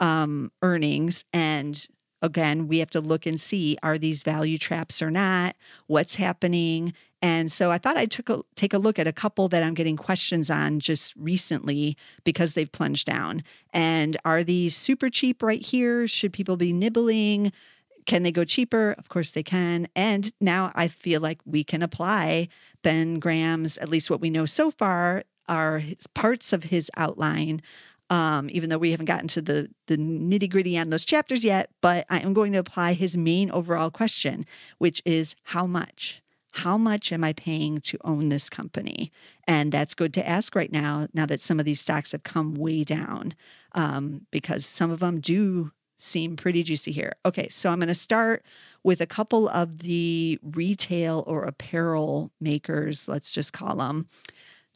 um, 0.00 0.50
earnings. 0.60 1.24
And 1.32 1.86
again, 2.20 2.66
we 2.66 2.80
have 2.80 2.90
to 2.90 3.00
look 3.00 3.24
and 3.24 3.40
see 3.40 3.78
are 3.80 3.96
these 3.96 4.24
value 4.24 4.58
traps 4.58 5.00
or 5.00 5.12
not? 5.12 5.54
What's 5.86 6.16
happening? 6.16 6.94
And 7.22 7.52
so 7.52 7.70
I 7.70 7.78
thought 7.78 7.96
I'd 7.96 8.14
a, 8.28 8.40
take 8.56 8.72
a 8.72 8.78
look 8.78 8.98
at 8.98 9.06
a 9.06 9.12
couple 9.12 9.48
that 9.48 9.62
I'm 9.62 9.74
getting 9.74 9.96
questions 9.96 10.48
on 10.50 10.80
just 10.80 11.14
recently 11.16 11.96
because 12.24 12.54
they've 12.54 12.70
plunged 12.70 13.06
down. 13.06 13.42
And 13.72 14.16
are 14.24 14.42
these 14.42 14.74
super 14.74 15.10
cheap 15.10 15.42
right 15.42 15.64
here? 15.64 16.08
Should 16.08 16.32
people 16.32 16.56
be 16.56 16.72
nibbling? 16.72 17.52
Can 18.06 18.22
they 18.22 18.32
go 18.32 18.44
cheaper? 18.44 18.92
Of 18.96 19.08
course 19.08 19.30
they 19.30 19.42
can. 19.42 19.86
And 19.94 20.32
now 20.40 20.72
I 20.74 20.88
feel 20.88 21.20
like 21.20 21.40
we 21.44 21.62
can 21.62 21.82
apply 21.82 22.48
Ben 22.82 23.18
Graham's, 23.18 23.76
at 23.76 23.90
least 23.90 24.08
what 24.08 24.20
we 24.20 24.30
know 24.30 24.46
so 24.46 24.70
far, 24.70 25.24
are 25.46 25.82
parts 26.14 26.52
of 26.52 26.64
his 26.64 26.90
outline 26.96 27.60
um, 28.10 28.48
even 28.50 28.68
though 28.68 28.78
we 28.78 28.90
haven't 28.90 29.06
gotten 29.06 29.28
to 29.28 29.40
the 29.40 29.70
the 29.86 29.96
nitty 29.96 30.50
gritty 30.50 30.76
on 30.76 30.90
those 30.90 31.04
chapters 31.04 31.44
yet. 31.44 31.70
But 31.80 32.06
I 32.10 32.18
am 32.18 32.34
going 32.34 32.52
to 32.52 32.58
apply 32.58 32.94
his 32.94 33.16
main 33.16 33.50
overall 33.52 33.90
question, 33.90 34.44
which 34.78 35.00
is 35.04 35.36
how 35.44 35.66
much. 35.66 36.19
How 36.52 36.76
much 36.76 37.12
am 37.12 37.22
I 37.22 37.32
paying 37.32 37.80
to 37.82 37.98
own 38.04 38.28
this 38.28 38.50
company? 38.50 39.12
And 39.46 39.70
that's 39.70 39.94
good 39.94 40.12
to 40.14 40.28
ask 40.28 40.54
right 40.54 40.72
now, 40.72 41.06
now 41.14 41.26
that 41.26 41.40
some 41.40 41.58
of 41.58 41.64
these 41.64 41.80
stocks 41.80 42.12
have 42.12 42.24
come 42.24 42.54
way 42.54 42.84
down, 42.84 43.34
um, 43.72 44.26
because 44.30 44.66
some 44.66 44.90
of 44.90 45.00
them 45.00 45.20
do 45.20 45.70
seem 45.98 46.36
pretty 46.36 46.62
juicy 46.62 46.92
here. 46.92 47.12
Okay, 47.24 47.48
so 47.48 47.70
I'm 47.70 47.78
going 47.78 47.88
to 47.88 47.94
start 47.94 48.44
with 48.82 49.00
a 49.00 49.06
couple 49.06 49.48
of 49.48 49.80
the 49.80 50.38
retail 50.42 51.24
or 51.26 51.44
apparel 51.44 52.30
makers, 52.40 53.06
let's 53.06 53.30
just 53.30 53.52
call 53.52 53.76
them. 53.76 54.08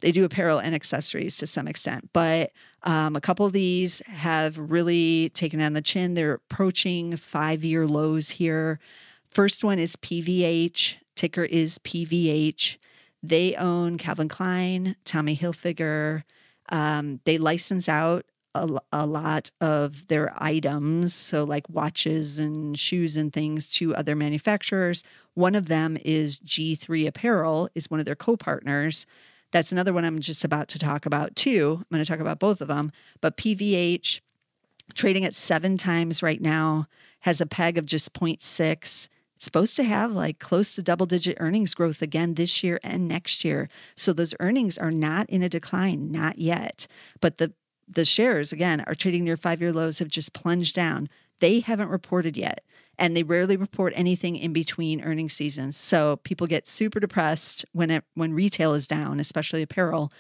They 0.01 0.13
do 0.13 0.25
apparel 0.25 0.59
and 0.59 0.75
accessories 0.75 1.37
to 1.39 1.47
some 1.47 1.67
extent, 1.67 2.11
but 2.13 2.53
um, 2.83 3.17
a 3.17 3.21
couple 3.21 3.47
of 3.47 3.53
these 3.53 4.01
have 4.07 4.59
really 4.59 5.31
taken 5.31 5.61
on 5.63 5.73
the 5.73 5.81
chin. 5.81 6.15
They're 6.15 6.35
approaching 6.35 7.17
five 7.17 7.65
year 7.65 7.87
lows 7.87 8.31
here. 8.31 8.79
First 9.31 9.65
one 9.65 9.79
is 9.79 9.97
PVH, 9.97 10.97
ticker 11.15 11.45
is 11.45 11.79
PVH. 11.79 12.79
They 13.23 13.55
own 13.55 13.99
Calvin 13.99 14.29
Klein, 14.29 14.97
Tommy 15.05 15.37
Hilfiger. 15.37 16.23
Um, 16.69 17.21
they 17.25 17.39
license 17.39 17.89
out 17.89 18.27
a, 18.55 18.69
a, 18.93 19.07
lot 19.07 19.51
of 19.61 20.07
their 20.09 20.33
items, 20.37 21.15
so 21.15 21.45
like 21.45 21.69
watches 21.69 22.39
and 22.39 22.79
shoes 22.79 23.17
and 23.17 23.33
things, 23.33 23.71
to 23.73 23.95
other 23.97 24.15
manufacturers. 24.15 25.03
One 25.35 25.55
of 25.55 25.69
them 25.69 25.99
is 26.05 26.39
G3 26.41 27.07
Apparel, 27.07 27.69
is 27.75 27.91
one 27.91 28.01
of 28.01 28.07
their 28.07 28.15
co-partners. 28.15 29.07
That's 29.51 29.73
another 29.73 29.93
one 29.93 30.05
I'm 30.05 30.21
just 30.21 30.45
about 30.45 30.69
to 30.69 30.79
talk 30.79 31.07
about 31.07 31.35
too. 31.37 31.79
I'm 31.81 31.87
going 31.91 32.05
to 32.05 32.11
talk 32.11 32.21
about 32.21 32.39
both 32.39 32.61
of 32.61 32.69
them. 32.69 32.93
But 33.21 33.37
PVH 33.37 34.21
trading 34.95 35.25
at 35.25 35.35
seven 35.35 35.77
times 35.77 36.23
right 36.23 36.41
now 36.41 36.87
has 37.21 37.41
a 37.41 37.47
peg 37.47 37.79
of 37.79 37.87
just 37.87 38.13
0.6. 38.13 39.09
It's 39.37 39.45
supposed 39.45 39.77
to 39.77 39.85
have 39.85 40.13
like 40.13 40.39
close 40.39 40.75
to 40.75 40.83
double 40.83 41.07
digit 41.07 41.37
earnings 41.41 41.75
growth 41.75 42.03
again 42.03 42.35
this 42.35 42.63
year 42.63 42.79
and 42.83 43.09
next 43.09 43.45
year. 43.45 43.69
So 43.95 44.13
those 44.13 44.35
earnings 44.41 44.79
are 44.79 44.91
not 44.91 45.29
in 45.29 45.43
a 45.43 45.49
decline, 45.49 46.11
not 46.11 46.39
yet. 46.39 46.87
But 47.21 47.39
the 47.39 47.53
the 47.87 48.05
shares 48.05 48.53
again 48.53 48.83
are 48.87 48.95
trading 48.95 49.25
near 49.25 49.37
five 49.37 49.61
year 49.61 49.73
lows 49.73 49.99
have 49.99 50.09
just 50.09 50.33
plunged 50.33 50.75
down. 50.75 51.09
They 51.41 51.61
haven't 51.61 51.91
reported 51.91 52.37
yet 52.37 52.65
and 52.99 53.17
they 53.17 53.23
rarely 53.23 53.57
report 53.57 53.93
anything 53.97 54.37
in 54.37 54.53
between 54.53 55.03
earnings 55.03 55.35
seasons. 55.35 55.77
So 55.77 56.17
people 56.19 56.47
get 56.47 56.69
super 56.69 57.01
depressed 57.01 57.65
when 57.73 57.91
it 57.91 58.05
when 58.15 58.33
retail 58.33 58.75
is 58.75 58.87
down, 58.87 59.21
especially 59.21 59.63
apparel. 59.63 60.13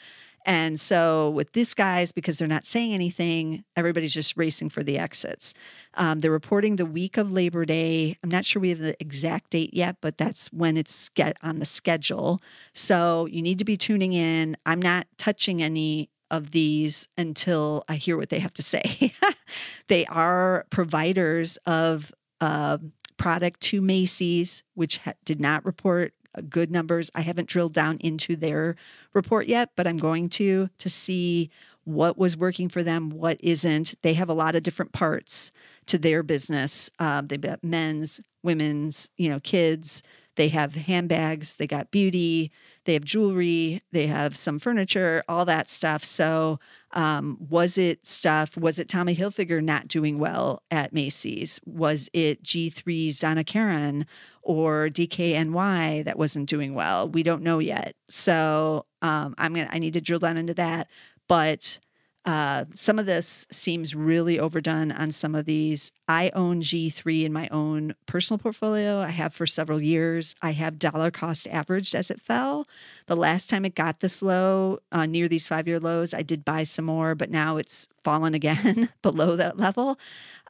And 0.44 0.78
so 0.78 1.30
with 1.30 1.52
this 1.52 1.74
guys, 1.74 2.12
because 2.12 2.38
they're 2.38 2.48
not 2.48 2.64
saying 2.64 2.92
anything, 2.92 3.64
everybody's 3.76 4.14
just 4.14 4.36
racing 4.36 4.68
for 4.68 4.82
the 4.82 4.98
exits. 4.98 5.54
Um, 5.94 6.18
they're 6.18 6.30
reporting 6.30 6.76
the 6.76 6.86
week 6.86 7.16
of 7.16 7.32
Labor 7.32 7.64
Day. 7.64 8.18
I'm 8.22 8.30
not 8.30 8.44
sure 8.44 8.60
we 8.60 8.70
have 8.70 8.78
the 8.78 8.96
exact 9.00 9.50
date 9.50 9.72
yet, 9.72 9.96
but 10.00 10.18
that's 10.18 10.52
when 10.52 10.76
it's 10.76 11.08
get 11.10 11.36
on 11.42 11.58
the 11.58 11.66
schedule. 11.66 12.40
So 12.72 13.26
you 13.26 13.42
need 13.42 13.58
to 13.58 13.64
be 13.64 13.76
tuning 13.76 14.12
in. 14.12 14.56
I'm 14.66 14.82
not 14.82 15.06
touching 15.18 15.62
any 15.62 16.10
of 16.30 16.50
these 16.50 17.08
until 17.16 17.84
I 17.88 17.96
hear 17.96 18.16
what 18.16 18.28
they 18.28 18.40
have 18.40 18.54
to 18.54 18.62
say. 18.62 19.12
they 19.88 20.04
are 20.06 20.66
providers 20.70 21.58
of 21.66 22.12
uh, 22.40 22.78
product 23.16 23.60
to 23.60 23.80
Macy's, 23.80 24.62
which 24.74 24.98
ha- 24.98 25.14
did 25.24 25.40
not 25.40 25.64
report 25.64 26.12
uh, 26.36 26.42
good 26.48 26.70
numbers. 26.70 27.10
I 27.14 27.20
haven't 27.20 27.48
drilled 27.48 27.72
down 27.72 27.98
into 28.00 28.36
their 28.36 28.76
report 29.14 29.46
yet, 29.46 29.70
but 29.76 29.86
I'm 29.86 29.98
going 29.98 30.28
to 30.30 30.68
to 30.78 30.88
see 30.88 31.50
what 31.84 32.16
was 32.16 32.36
working 32.36 32.68
for 32.68 32.82
them, 32.82 33.10
what 33.10 33.38
isn't. 33.42 33.94
They 34.02 34.14
have 34.14 34.28
a 34.28 34.34
lot 34.34 34.54
of 34.54 34.62
different 34.62 34.92
parts 34.92 35.52
to 35.86 35.98
their 35.98 36.22
business. 36.22 36.90
Uh, 36.98 37.22
they've 37.24 37.40
got 37.40 37.62
men's, 37.62 38.20
women's, 38.42 39.10
you 39.16 39.28
know, 39.28 39.40
kids. 39.40 40.02
They 40.36 40.48
have 40.48 40.74
handbags. 40.74 41.56
They 41.56 41.66
got 41.66 41.90
beauty. 41.90 42.50
They 42.84 42.94
have 42.94 43.04
jewelry. 43.04 43.82
They 43.92 44.06
have 44.06 44.36
some 44.36 44.58
furniture. 44.58 45.22
All 45.28 45.44
that 45.44 45.68
stuff. 45.68 46.04
So 46.04 46.58
um, 46.92 47.36
was 47.40 47.78
it 47.78 48.06
stuff? 48.06 48.56
Was 48.56 48.78
it 48.78 48.88
Tommy 48.88 49.14
Hilfiger 49.14 49.62
not 49.62 49.88
doing 49.88 50.18
well 50.18 50.62
at 50.70 50.92
Macy's? 50.92 51.60
Was 51.64 52.08
it 52.12 52.42
G3's 52.42 53.20
Donna 53.20 53.44
Karan 53.44 54.06
or 54.42 54.88
DKNY 54.88 56.04
that 56.04 56.18
wasn't 56.18 56.48
doing 56.48 56.74
well? 56.74 57.08
We 57.08 57.22
don't 57.22 57.42
know 57.42 57.58
yet. 57.58 57.94
So 58.08 58.86
um, 59.02 59.34
I'm 59.38 59.54
gonna. 59.54 59.68
I 59.70 59.78
need 59.78 59.94
to 59.94 60.00
drill 60.00 60.18
down 60.20 60.36
into 60.36 60.54
that. 60.54 60.88
But 61.28 61.78
uh, 62.24 62.64
some 62.74 62.98
of 62.98 63.04
this 63.04 63.46
seems 63.50 63.94
really 63.94 64.38
overdone 64.38 64.90
on 64.90 65.12
some 65.12 65.34
of 65.34 65.44
these. 65.44 65.92
I 66.08 66.30
own 66.34 66.62
G3 66.62 67.24
in 67.24 67.32
my 67.32 67.48
own 67.48 67.94
personal 68.06 68.38
portfolio. 68.38 69.00
I 69.00 69.10
have 69.10 69.34
for 69.34 69.46
several 69.46 69.82
years. 69.82 70.34
I 70.40 70.52
have 70.52 70.78
dollar 70.78 71.10
cost 71.10 71.46
averaged 71.48 71.94
as 71.94 72.10
it 72.10 72.20
fell. 72.20 72.66
The 73.06 73.16
last 73.16 73.50
time 73.50 73.66
it 73.66 73.74
got 73.74 74.00
this 74.00 74.22
low, 74.22 74.78
uh, 74.90 75.04
near 75.04 75.28
these 75.28 75.46
five 75.46 75.68
year 75.68 75.78
lows, 75.78 76.14
I 76.14 76.22
did 76.22 76.46
buy 76.46 76.62
some 76.62 76.86
more, 76.86 77.14
but 77.14 77.30
now 77.30 77.58
it's 77.58 77.88
fallen 78.02 78.32
again 78.32 78.88
below 79.02 79.36
that 79.36 79.58
level. 79.58 79.98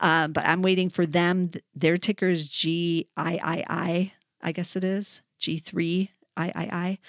Um, 0.01 0.33
but 0.33 0.47
I'm 0.47 0.63
waiting 0.63 0.91
for 0.91 1.07
them. 1.07 1.51
Their 1.75 1.99
ticker 1.99 2.29
is 2.29 2.49
GIII, 2.51 4.13
I 4.43 4.53
guess 4.53 4.77
it 4.77 4.85
is 4.85 5.23
G3 5.41 6.09
III. 6.39 7.01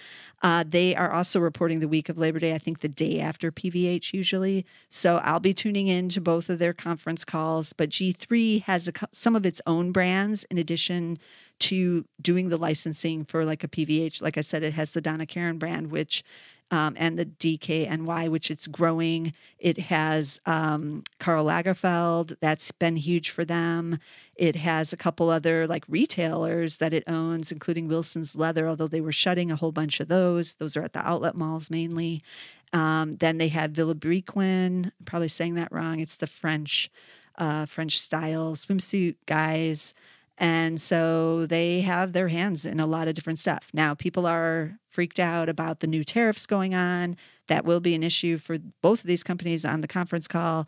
Uh, 0.43 0.63
they 0.67 0.95
are 0.95 1.11
also 1.11 1.39
reporting 1.39 1.79
the 1.79 1.87
week 1.87 2.09
of 2.09 2.17
Labor 2.17 2.39
Day, 2.39 2.53
I 2.53 2.57
think 2.57 2.79
the 2.79 2.89
day 2.89 3.19
after 3.19 3.51
PVH 3.51 4.13
usually. 4.13 4.65
So 4.89 5.17
I'll 5.17 5.39
be 5.39 5.53
tuning 5.53 5.87
in 5.87 6.09
to 6.09 6.21
both 6.21 6.49
of 6.49 6.59
their 6.59 6.73
conference 6.73 7.25
calls. 7.25 7.73
But 7.73 7.89
G3 7.89 8.63
has 8.63 8.87
a, 8.87 8.91
some 9.11 9.35
of 9.35 9.45
its 9.45 9.61
own 9.65 9.91
brands 9.91 10.43
in 10.45 10.57
addition 10.57 11.17
to 11.57 12.05
doing 12.21 12.49
the 12.49 12.57
licensing 12.57 13.25
for 13.25 13.45
like 13.45 13.63
a 13.63 13.67
PVH. 13.67 14.21
Like 14.21 14.37
I 14.37 14.41
said, 14.41 14.63
it 14.63 14.73
has 14.73 14.91
the 14.91 15.01
Donna 15.01 15.25
Karan 15.25 15.57
brand, 15.57 15.89
which 15.89 16.23
um, 16.71 16.95
and 16.97 17.17
the 17.17 17.25
DKNY, 17.25 18.29
which 18.29 18.49
it's 18.49 18.67
growing. 18.67 19.33
It 19.59 19.77
has 19.77 20.39
um, 20.45 21.03
Karl 21.19 21.45
Lagerfeld, 21.45 22.35
that's 22.41 22.71
been 22.71 22.95
huge 22.97 23.29
for 23.29 23.45
them. 23.45 23.99
It 24.35 24.55
has 24.55 24.91
a 24.91 24.97
couple 24.97 25.29
other 25.29 25.67
like 25.67 25.83
retailers 25.87 26.77
that 26.77 26.93
it 26.93 27.03
owns, 27.07 27.51
including 27.51 27.87
Wilson's 27.87 28.35
Leather, 28.35 28.67
although 28.67 28.87
they 28.87 29.01
were 29.01 29.11
shutting 29.11 29.51
a 29.51 29.55
whole 29.55 29.71
bunch 29.71 29.99
of 29.99 30.07
those. 30.07 30.55
Those 30.55 30.75
are 30.75 30.83
at 30.83 30.93
the 30.93 31.07
outlet 31.07 31.35
malls 31.35 31.69
mainly. 31.69 32.23
Um, 32.73 33.15
then 33.17 33.37
they 33.37 33.47
have 33.49 33.71
Vilebrequin, 33.71 34.91
probably 35.05 35.27
saying 35.27 35.55
that 35.55 35.71
wrong. 35.71 35.99
It's 35.99 36.17
the 36.17 36.27
French, 36.27 36.89
uh, 37.37 37.65
French 37.67 37.99
style 37.99 38.55
swimsuit 38.55 39.15
guys. 39.27 39.93
And 40.37 40.81
so 40.81 41.45
they 41.45 41.81
have 41.81 42.13
their 42.13 42.27
hands 42.27 42.65
in 42.65 42.79
a 42.79 42.85
lot 42.85 43.07
of 43.07 43.15
different 43.15 43.39
stuff. 43.39 43.69
Now, 43.73 43.93
people 43.93 44.25
are 44.25 44.77
freaked 44.89 45.19
out 45.19 45.47
about 45.47 45.79
the 45.79 45.87
new 45.87 46.03
tariffs 46.03 46.45
going 46.45 46.75
on. 46.75 47.15
That 47.47 47.63
will 47.63 47.79
be 47.79 47.95
an 47.95 48.03
issue 48.03 48.37
for 48.37 48.57
both 48.81 49.01
of 49.01 49.07
these 49.07 49.23
companies 49.23 49.63
on 49.63 49.81
the 49.81 49.87
conference 49.87 50.27
call. 50.27 50.67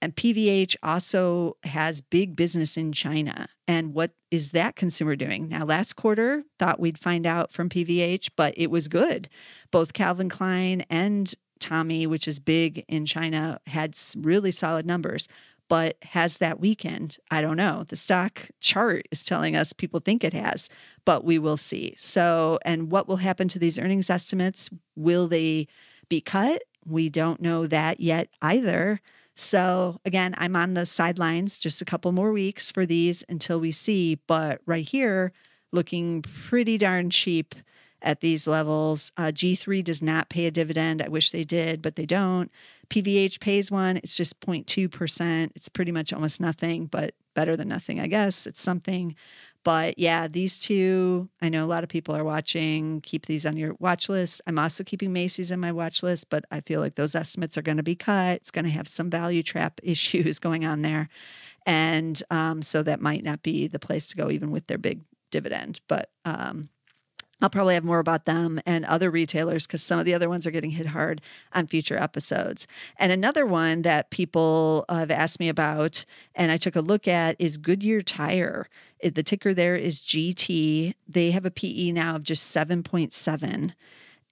And 0.00 0.14
PVH 0.14 0.76
also 0.82 1.56
has 1.64 2.00
big 2.00 2.36
business 2.36 2.76
in 2.76 2.92
China. 2.92 3.48
And 3.66 3.94
what 3.94 4.12
is 4.30 4.50
that 4.50 4.76
consumer 4.76 5.16
doing? 5.16 5.48
Now, 5.48 5.64
last 5.64 5.96
quarter, 5.96 6.44
thought 6.58 6.80
we'd 6.80 6.98
find 6.98 7.26
out 7.26 7.52
from 7.52 7.68
PVH, 7.68 8.30
but 8.36 8.54
it 8.56 8.70
was 8.70 8.88
good. 8.88 9.28
Both 9.70 9.94
Calvin 9.94 10.28
Klein 10.28 10.84
and 10.90 11.34
Tommy, 11.60 12.06
which 12.06 12.28
is 12.28 12.38
big 12.38 12.84
in 12.88 13.06
China, 13.06 13.58
had 13.66 13.96
really 14.16 14.50
solid 14.50 14.86
numbers. 14.86 15.28
But 15.68 15.96
has 16.02 16.38
that 16.38 16.60
weekend? 16.60 17.18
I 17.30 17.40
don't 17.40 17.56
know. 17.56 17.84
The 17.88 17.96
stock 17.96 18.50
chart 18.60 19.08
is 19.10 19.24
telling 19.24 19.56
us 19.56 19.72
people 19.72 20.00
think 20.00 20.22
it 20.22 20.32
has, 20.32 20.68
but 21.04 21.24
we 21.24 21.38
will 21.38 21.56
see. 21.56 21.94
So, 21.96 22.58
and 22.64 22.90
what 22.90 23.08
will 23.08 23.16
happen 23.16 23.48
to 23.48 23.58
these 23.58 23.78
earnings 23.78 24.08
estimates? 24.08 24.70
Will 24.94 25.26
they 25.26 25.66
be 26.08 26.20
cut? 26.20 26.62
We 26.84 27.08
don't 27.08 27.40
know 27.40 27.66
that 27.66 27.98
yet 27.98 28.28
either. 28.40 29.00
So 29.34 30.00
again, 30.04 30.34
I'm 30.38 30.56
on 30.56 30.74
the 30.74 30.86
sidelines 30.86 31.58
just 31.58 31.82
a 31.82 31.84
couple 31.84 32.10
more 32.12 32.32
weeks 32.32 32.70
for 32.70 32.86
these 32.86 33.22
until 33.28 33.60
we 33.60 33.72
see. 33.72 34.18
But 34.26 34.60
right 34.66 34.88
here, 34.88 35.32
looking 35.72 36.22
pretty 36.22 36.78
darn 36.78 37.10
cheap 37.10 37.54
at 38.06 38.20
these 38.20 38.46
levels. 38.46 39.12
Uh, 39.16 39.32
G3 39.34 39.82
does 39.84 40.00
not 40.00 40.30
pay 40.30 40.46
a 40.46 40.50
dividend. 40.50 41.02
I 41.02 41.08
wish 41.08 41.32
they 41.32 41.44
did, 41.44 41.82
but 41.82 41.96
they 41.96 42.06
don't. 42.06 42.50
PVH 42.88 43.40
pays 43.40 43.70
one. 43.70 43.96
It's 43.98 44.16
just 44.16 44.40
0.2%. 44.40 45.50
It's 45.56 45.68
pretty 45.68 45.92
much 45.92 46.12
almost 46.12 46.40
nothing, 46.40 46.86
but 46.86 47.14
better 47.34 47.56
than 47.56 47.68
nothing, 47.68 48.00
I 48.00 48.06
guess. 48.06 48.46
It's 48.46 48.62
something. 48.62 49.16
But 49.64 49.98
yeah, 49.98 50.28
these 50.28 50.60
two, 50.60 51.28
I 51.42 51.48
know 51.48 51.64
a 51.64 51.66
lot 51.66 51.82
of 51.82 51.88
people 51.88 52.14
are 52.14 52.22
watching. 52.22 53.00
Keep 53.00 53.26
these 53.26 53.44
on 53.44 53.56
your 53.56 53.74
watch 53.80 54.08
list. 54.08 54.40
I'm 54.46 54.60
also 54.60 54.84
keeping 54.84 55.12
Macy's 55.12 55.50
on 55.50 55.58
my 55.58 55.72
watch 55.72 56.04
list, 56.04 56.30
but 56.30 56.44
I 56.52 56.60
feel 56.60 56.80
like 56.80 56.94
those 56.94 57.16
estimates 57.16 57.58
are 57.58 57.62
going 57.62 57.78
to 57.78 57.82
be 57.82 57.96
cut. 57.96 58.36
It's 58.36 58.52
going 58.52 58.66
to 58.66 58.70
have 58.70 58.86
some 58.86 59.10
value 59.10 59.42
trap 59.42 59.80
issues 59.82 60.38
going 60.38 60.64
on 60.64 60.82
there. 60.82 61.08
And 61.66 62.22
um, 62.30 62.62
so 62.62 62.84
that 62.84 63.00
might 63.00 63.24
not 63.24 63.42
be 63.42 63.66
the 63.66 63.80
place 63.80 64.06
to 64.08 64.16
go, 64.16 64.30
even 64.30 64.52
with 64.52 64.68
their 64.68 64.78
big 64.78 65.00
dividend. 65.32 65.80
But 65.88 66.10
um, 66.24 66.68
I'll 67.40 67.50
probably 67.50 67.74
have 67.74 67.84
more 67.84 67.98
about 67.98 68.24
them 68.24 68.60
and 68.64 68.84
other 68.86 69.10
retailers 69.10 69.66
because 69.66 69.82
some 69.82 69.98
of 69.98 70.06
the 70.06 70.14
other 70.14 70.28
ones 70.28 70.46
are 70.46 70.50
getting 70.50 70.70
hit 70.70 70.86
hard 70.86 71.20
on 71.52 71.66
future 71.66 71.98
episodes. 71.98 72.66
And 72.98 73.12
another 73.12 73.44
one 73.44 73.82
that 73.82 74.10
people 74.10 74.86
have 74.88 75.10
asked 75.10 75.38
me 75.38 75.48
about 75.48 76.04
and 76.34 76.50
I 76.50 76.56
took 76.56 76.76
a 76.76 76.80
look 76.80 77.06
at 77.06 77.36
is 77.38 77.58
Goodyear 77.58 78.00
Tire. 78.00 78.68
The 79.02 79.22
ticker 79.22 79.52
there 79.52 79.76
is 79.76 80.00
GT. 80.00 80.94
They 81.06 81.30
have 81.32 81.44
a 81.44 81.50
PE 81.50 81.92
now 81.92 82.16
of 82.16 82.22
just 82.22 82.54
7.7 82.54 83.72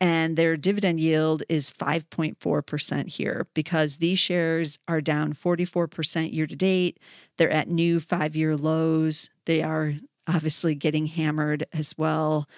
and 0.00 0.36
their 0.36 0.56
dividend 0.56 1.00
yield 1.00 1.42
is 1.48 1.70
5.4% 1.70 3.08
here 3.08 3.46
because 3.54 3.98
these 3.98 4.18
shares 4.18 4.78
are 4.88 5.00
down 5.00 5.32
44% 5.32 6.32
year 6.32 6.46
to 6.46 6.56
date. 6.56 6.98
They're 7.36 7.50
at 7.50 7.68
new 7.68 8.00
five 8.00 8.34
year 8.34 8.56
lows. 8.56 9.30
They 9.44 9.62
are 9.62 9.94
obviously 10.26 10.74
getting 10.74 11.06
hammered 11.06 11.64
as 11.72 11.96
well. 11.96 12.48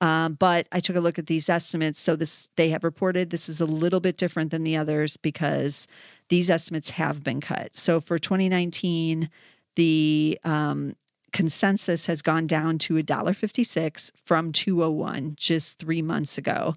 Um, 0.00 0.34
but 0.34 0.66
I 0.72 0.80
took 0.80 0.96
a 0.96 1.00
look 1.00 1.18
at 1.18 1.26
these 1.26 1.48
estimates. 1.48 1.98
So 1.98 2.16
this 2.16 2.50
they 2.56 2.68
have 2.70 2.84
reported 2.84 3.30
this 3.30 3.48
is 3.48 3.60
a 3.60 3.66
little 3.66 4.00
bit 4.00 4.18
different 4.18 4.50
than 4.50 4.64
the 4.64 4.76
others 4.76 5.16
because 5.16 5.86
these 6.28 6.50
estimates 6.50 6.90
have 6.90 7.22
been 7.22 7.40
cut. 7.40 7.76
So 7.76 8.00
for 8.00 8.18
2019, 8.18 9.30
the 9.76 10.38
um, 10.44 10.94
consensus 11.32 12.06
has 12.06 12.22
gone 12.22 12.46
down 12.46 12.78
to 12.78 12.94
$1.56 12.94 14.10
from 14.24 14.52
201 14.52 15.34
just 15.36 15.78
three 15.78 16.02
months 16.02 16.38
ago. 16.38 16.76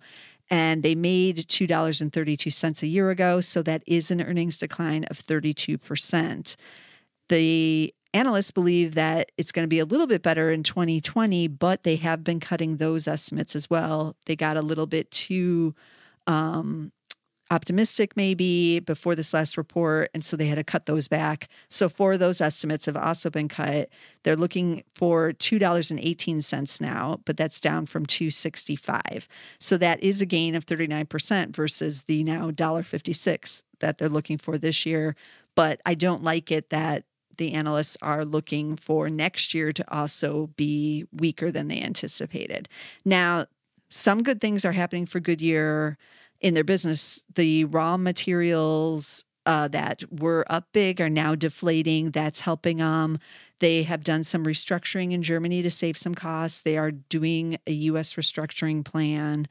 And 0.51 0.81
they 0.81 0.95
made 0.95 1.37
$2.32 1.47 2.83
a 2.83 2.87
year 2.87 3.11
ago. 3.11 3.39
So 3.39 3.61
that 3.63 3.83
is 3.85 4.09
an 4.11 4.21
earnings 4.21 4.57
decline 4.57 5.03
of 5.05 5.17
32%. 5.17 6.55
The 7.29 7.93
analysts 8.13 8.51
believe 8.51 8.95
that 8.95 9.31
it's 9.37 9.51
going 9.51 9.63
to 9.63 9.69
be 9.69 9.79
a 9.79 9.85
little 9.85 10.07
bit 10.07 10.21
better 10.21 10.51
in 10.51 10.63
2020, 10.63 11.47
but 11.47 11.83
they 11.83 11.95
have 11.97 12.23
been 12.23 12.39
cutting 12.39 12.77
those 12.77 13.07
estimates 13.07 13.55
as 13.55 13.69
well. 13.69 14.15
They 14.25 14.35
got 14.35 14.57
a 14.57 14.61
little 14.61 14.87
bit 14.87 15.11
too 15.11 15.75
um, 16.27 16.91
optimistic, 17.51 18.15
maybe, 18.15 18.79
before 18.79 19.15
this 19.15 19.33
last 19.33 19.57
report. 19.57 20.09
And 20.13 20.23
so 20.23 20.37
they 20.37 20.47
had 20.47 20.55
to 20.55 20.63
cut 20.63 20.85
those 20.85 21.07
back. 21.07 21.49
So 21.67 21.89
four 21.89 22.13
of 22.13 22.19
those 22.19 22.41
estimates 22.41 22.85
have 22.85 22.97
also 22.97 23.29
been 23.29 23.47
cut. 23.47 23.89
They're 24.23 24.35
looking 24.35 24.83
for 24.93 25.31
$2.18 25.33 26.81
now, 26.81 27.19
but 27.25 27.37
that's 27.37 27.59
down 27.59 27.85
from 27.85 28.05
265 28.05 29.27
So 29.59 29.77
that 29.77 30.01
is 30.03 30.21
a 30.21 30.25
gain 30.25 30.55
of 30.55 30.65
39% 30.65 31.55
versus 31.55 32.03
the 32.03 32.23
now 32.23 32.51
$1.56 32.51 33.63
that 33.79 33.97
they're 33.97 34.09
looking 34.09 34.37
for 34.37 34.57
this 34.57 34.85
year. 34.85 35.15
But 35.55 35.81
I 35.85 35.95
don't 35.95 36.23
like 36.23 36.51
it 36.51 36.69
that 36.69 37.03
the 37.39 37.53
analysts 37.53 37.97
are 38.01 38.23
looking 38.23 38.75
for 38.75 39.09
next 39.09 39.55
year 39.55 39.73
to 39.73 39.93
also 39.93 40.51
be 40.55 41.05
weaker 41.11 41.51
than 41.51 41.67
they 41.67 41.81
anticipated. 41.81 42.69
Now, 43.03 43.47
some 43.89 44.21
good 44.21 44.39
things 44.39 44.63
are 44.63 44.73
happening 44.73 45.07
for 45.07 45.19
Goodyear 45.19 45.97
in 46.39 46.53
their 46.53 46.63
business. 46.63 47.23
The 47.33 47.65
raw 47.65 47.97
materials 47.97 49.25
uh, 49.45 49.67
that 49.69 50.03
were 50.11 50.45
up 50.47 50.67
big 50.73 51.01
are 51.01 51.09
now 51.09 51.33
deflating. 51.33 52.11
That's 52.11 52.41
helping 52.41 52.77
them. 52.77 53.17
They 53.59 53.83
have 53.83 54.03
done 54.03 54.23
some 54.23 54.45
restructuring 54.45 55.11
in 55.11 55.23
Germany 55.23 55.63
to 55.63 55.71
save 55.71 55.97
some 55.97 56.13
costs. 56.13 56.61
They 56.61 56.77
are 56.77 56.91
doing 56.91 57.57
a 57.65 57.71
U.S. 57.71 58.13
restructuring 58.13 58.85
plan. 58.85 59.47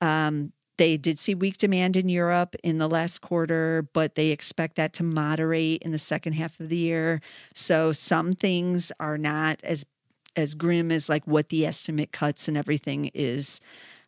Um, 0.00 0.52
they 0.80 0.96
did 0.96 1.18
see 1.18 1.34
weak 1.34 1.58
demand 1.58 1.94
in 1.94 2.08
Europe 2.08 2.56
in 2.64 2.78
the 2.78 2.88
last 2.88 3.20
quarter, 3.20 3.86
but 3.92 4.14
they 4.14 4.28
expect 4.28 4.76
that 4.76 4.94
to 4.94 5.02
moderate 5.02 5.82
in 5.82 5.92
the 5.92 5.98
second 5.98 6.32
half 6.32 6.58
of 6.58 6.70
the 6.70 6.78
year. 6.78 7.20
So 7.54 7.92
some 7.92 8.32
things 8.32 8.90
are 8.98 9.18
not 9.18 9.60
as 9.62 9.84
as 10.36 10.54
grim 10.54 10.90
as 10.90 11.06
like 11.06 11.26
what 11.26 11.50
the 11.50 11.66
estimate 11.66 12.12
cuts 12.12 12.48
and 12.48 12.56
everything 12.56 13.10
is 13.12 13.60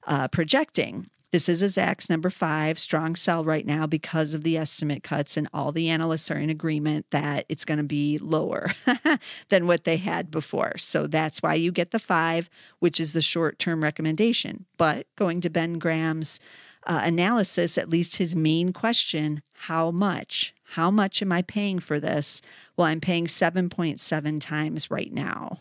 uh, 0.06 0.28
projecting. 0.28 1.10
This 1.32 1.48
is 1.48 1.62
a 1.62 1.66
Zacks 1.66 2.10
number 2.10 2.28
five, 2.28 2.78
strong 2.78 3.16
sell 3.16 3.42
right 3.42 3.64
now 3.64 3.86
because 3.86 4.34
of 4.34 4.42
the 4.42 4.58
estimate 4.58 5.02
cuts, 5.02 5.38
and 5.38 5.48
all 5.54 5.72
the 5.72 5.88
analysts 5.88 6.30
are 6.30 6.36
in 6.36 6.50
agreement 6.50 7.06
that 7.08 7.46
it's 7.48 7.64
going 7.64 7.78
to 7.78 7.84
be 7.84 8.18
lower 8.18 8.72
than 9.48 9.66
what 9.66 9.84
they 9.84 9.96
had 9.96 10.30
before. 10.30 10.76
So 10.76 11.06
that's 11.06 11.42
why 11.42 11.54
you 11.54 11.72
get 11.72 11.90
the 11.90 11.98
five, 11.98 12.50
which 12.80 13.00
is 13.00 13.14
the 13.14 13.22
short 13.22 13.58
term 13.58 13.82
recommendation. 13.82 14.66
But 14.76 15.06
going 15.16 15.40
to 15.40 15.48
Ben 15.48 15.78
Graham's 15.78 16.38
uh, 16.86 17.00
analysis, 17.02 17.78
at 17.78 17.88
least 17.88 18.16
his 18.16 18.36
main 18.36 18.74
question 18.74 19.40
how 19.52 19.90
much? 19.90 20.54
How 20.64 20.90
much 20.90 21.22
am 21.22 21.32
I 21.32 21.40
paying 21.40 21.78
for 21.78 21.98
this? 21.98 22.42
Well, 22.76 22.88
I'm 22.88 23.00
paying 23.00 23.26
7.7 23.26 24.40
times 24.40 24.90
right 24.90 25.12
now. 25.12 25.60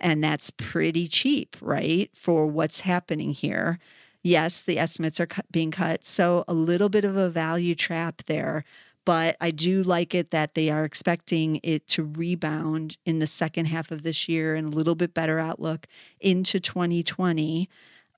And 0.00 0.24
that's 0.24 0.50
pretty 0.50 1.06
cheap, 1.06 1.56
right? 1.60 2.10
For 2.12 2.44
what's 2.46 2.80
happening 2.80 3.34
here. 3.34 3.78
Yes, 4.22 4.62
the 4.62 4.78
estimates 4.78 5.20
are 5.20 5.28
being 5.50 5.70
cut. 5.70 6.04
So 6.04 6.44
a 6.46 6.54
little 6.54 6.88
bit 6.88 7.04
of 7.04 7.16
a 7.16 7.28
value 7.28 7.74
trap 7.74 8.22
there. 8.26 8.64
But 9.04 9.36
I 9.40 9.50
do 9.50 9.82
like 9.82 10.14
it 10.14 10.30
that 10.30 10.54
they 10.54 10.70
are 10.70 10.84
expecting 10.84 11.58
it 11.64 11.88
to 11.88 12.04
rebound 12.04 12.98
in 13.04 13.18
the 13.18 13.26
second 13.26 13.64
half 13.66 13.90
of 13.90 14.04
this 14.04 14.28
year 14.28 14.54
and 14.54 14.72
a 14.72 14.76
little 14.76 14.94
bit 14.94 15.12
better 15.12 15.40
outlook 15.40 15.88
into 16.20 16.60
2020. 16.60 17.68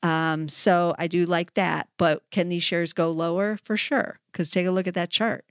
Um, 0.03 0.47
so 0.51 0.95
I 0.99 1.07
do 1.07 1.25
like 1.25 1.55
that. 1.55 1.89
But 1.97 2.23
can 2.31 2.51
these 2.51 2.63
shares 2.63 2.93
go 2.93 3.11
lower? 3.11 3.57
For 3.65 3.79
sure. 3.79 4.19
Because 4.31 4.51
take 4.51 4.67
a 4.67 4.71
look 4.71 4.87
at 4.87 4.93
that 4.95 5.09
chart. 5.09 5.47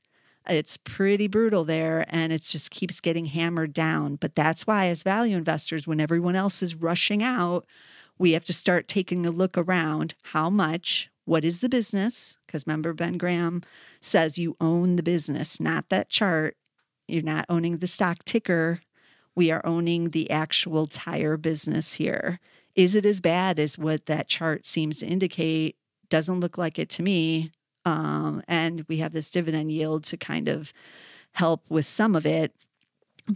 It's 0.47 0.77
pretty 0.77 1.27
brutal 1.27 1.63
there 1.63 2.05
and 2.09 2.33
it 2.33 2.41
just 2.41 2.69
keeps 2.69 2.99
getting 2.99 3.25
hammered 3.27 3.73
down. 3.73 4.17
But 4.17 4.35
that's 4.35 4.67
why, 4.67 4.87
as 4.87 5.01
value 5.01 5.37
investors, 5.37 5.87
when 5.87 6.01
everyone 6.01 6.35
else 6.35 6.61
is 6.61 6.75
rushing 6.75 7.23
out, 7.23 7.65
we 8.17 8.31
have 8.31 8.45
to 8.45 8.53
start 8.53 8.87
taking 8.87 9.25
a 9.25 9.31
look 9.31 9.57
around 9.57 10.15
how 10.23 10.49
much, 10.49 11.09
what 11.25 11.43
is 11.43 11.61
the 11.61 11.69
business? 11.69 12.37
Because 12.45 12.65
remember, 12.67 12.93
Ben 12.93 13.17
Graham 13.17 13.63
says 14.01 14.37
you 14.37 14.55
own 14.59 14.95
the 14.95 15.03
business, 15.03 15.59
not 15.59 15.89
that 15.89 16.09
chart. 16.09 16.55
You're 17.07 17.23
not 17.23 17.45
owning 17.49 17.77
the 17.77 17.87
stock 17.87 18.23
ticker. 18.23 18.81
We 19.35 19.51
are 19.51 19.65
owning 19.65 20.11
the 20.11 20.29
actual 20.29 20.87
tire 20.87 21.37
business 21.37 21.95
here. 21.95 22.39
Is 22.75 22.95
it 22.95 23.05
as 23.05 23.21
bad 23.21 23.59
as 23.59 23.77
what 23.77 24.05
that 24.05 24.27
chart 24.27 24.65
seems 24.65 24.99
to 24.99 25.05
indicate? 25.05 25.75
Doesn't 26.09 26.39
look 26.39 26.57
like 26.57 26.77
it 26.79 26.89
to 26.89 27.03
me. 27.03 27.51
Um, 27.85 28.43
and 28.47 28.85
we 28.87 28.97
have 28.97 29.11
this 29.11 29.29
dividend 29.29 29.71
yield 29.71 30.03
to 30.05 30.17
kind 30.17 30.47
of 30.47 30.71
help 31.33 31.63
with 31.69 31.85
some 31.85 32.15
of 32.15 32.25
it. 32.25 32.53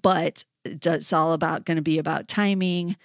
But 0.01 0.43
it's 0.65 1.13
all 1.13 1.33
about 1.33 1.65
going 1.65 1.77
to 1.77 1.81
be 1.81 1.97
about 1.97 2.27
timing 2.27 2.97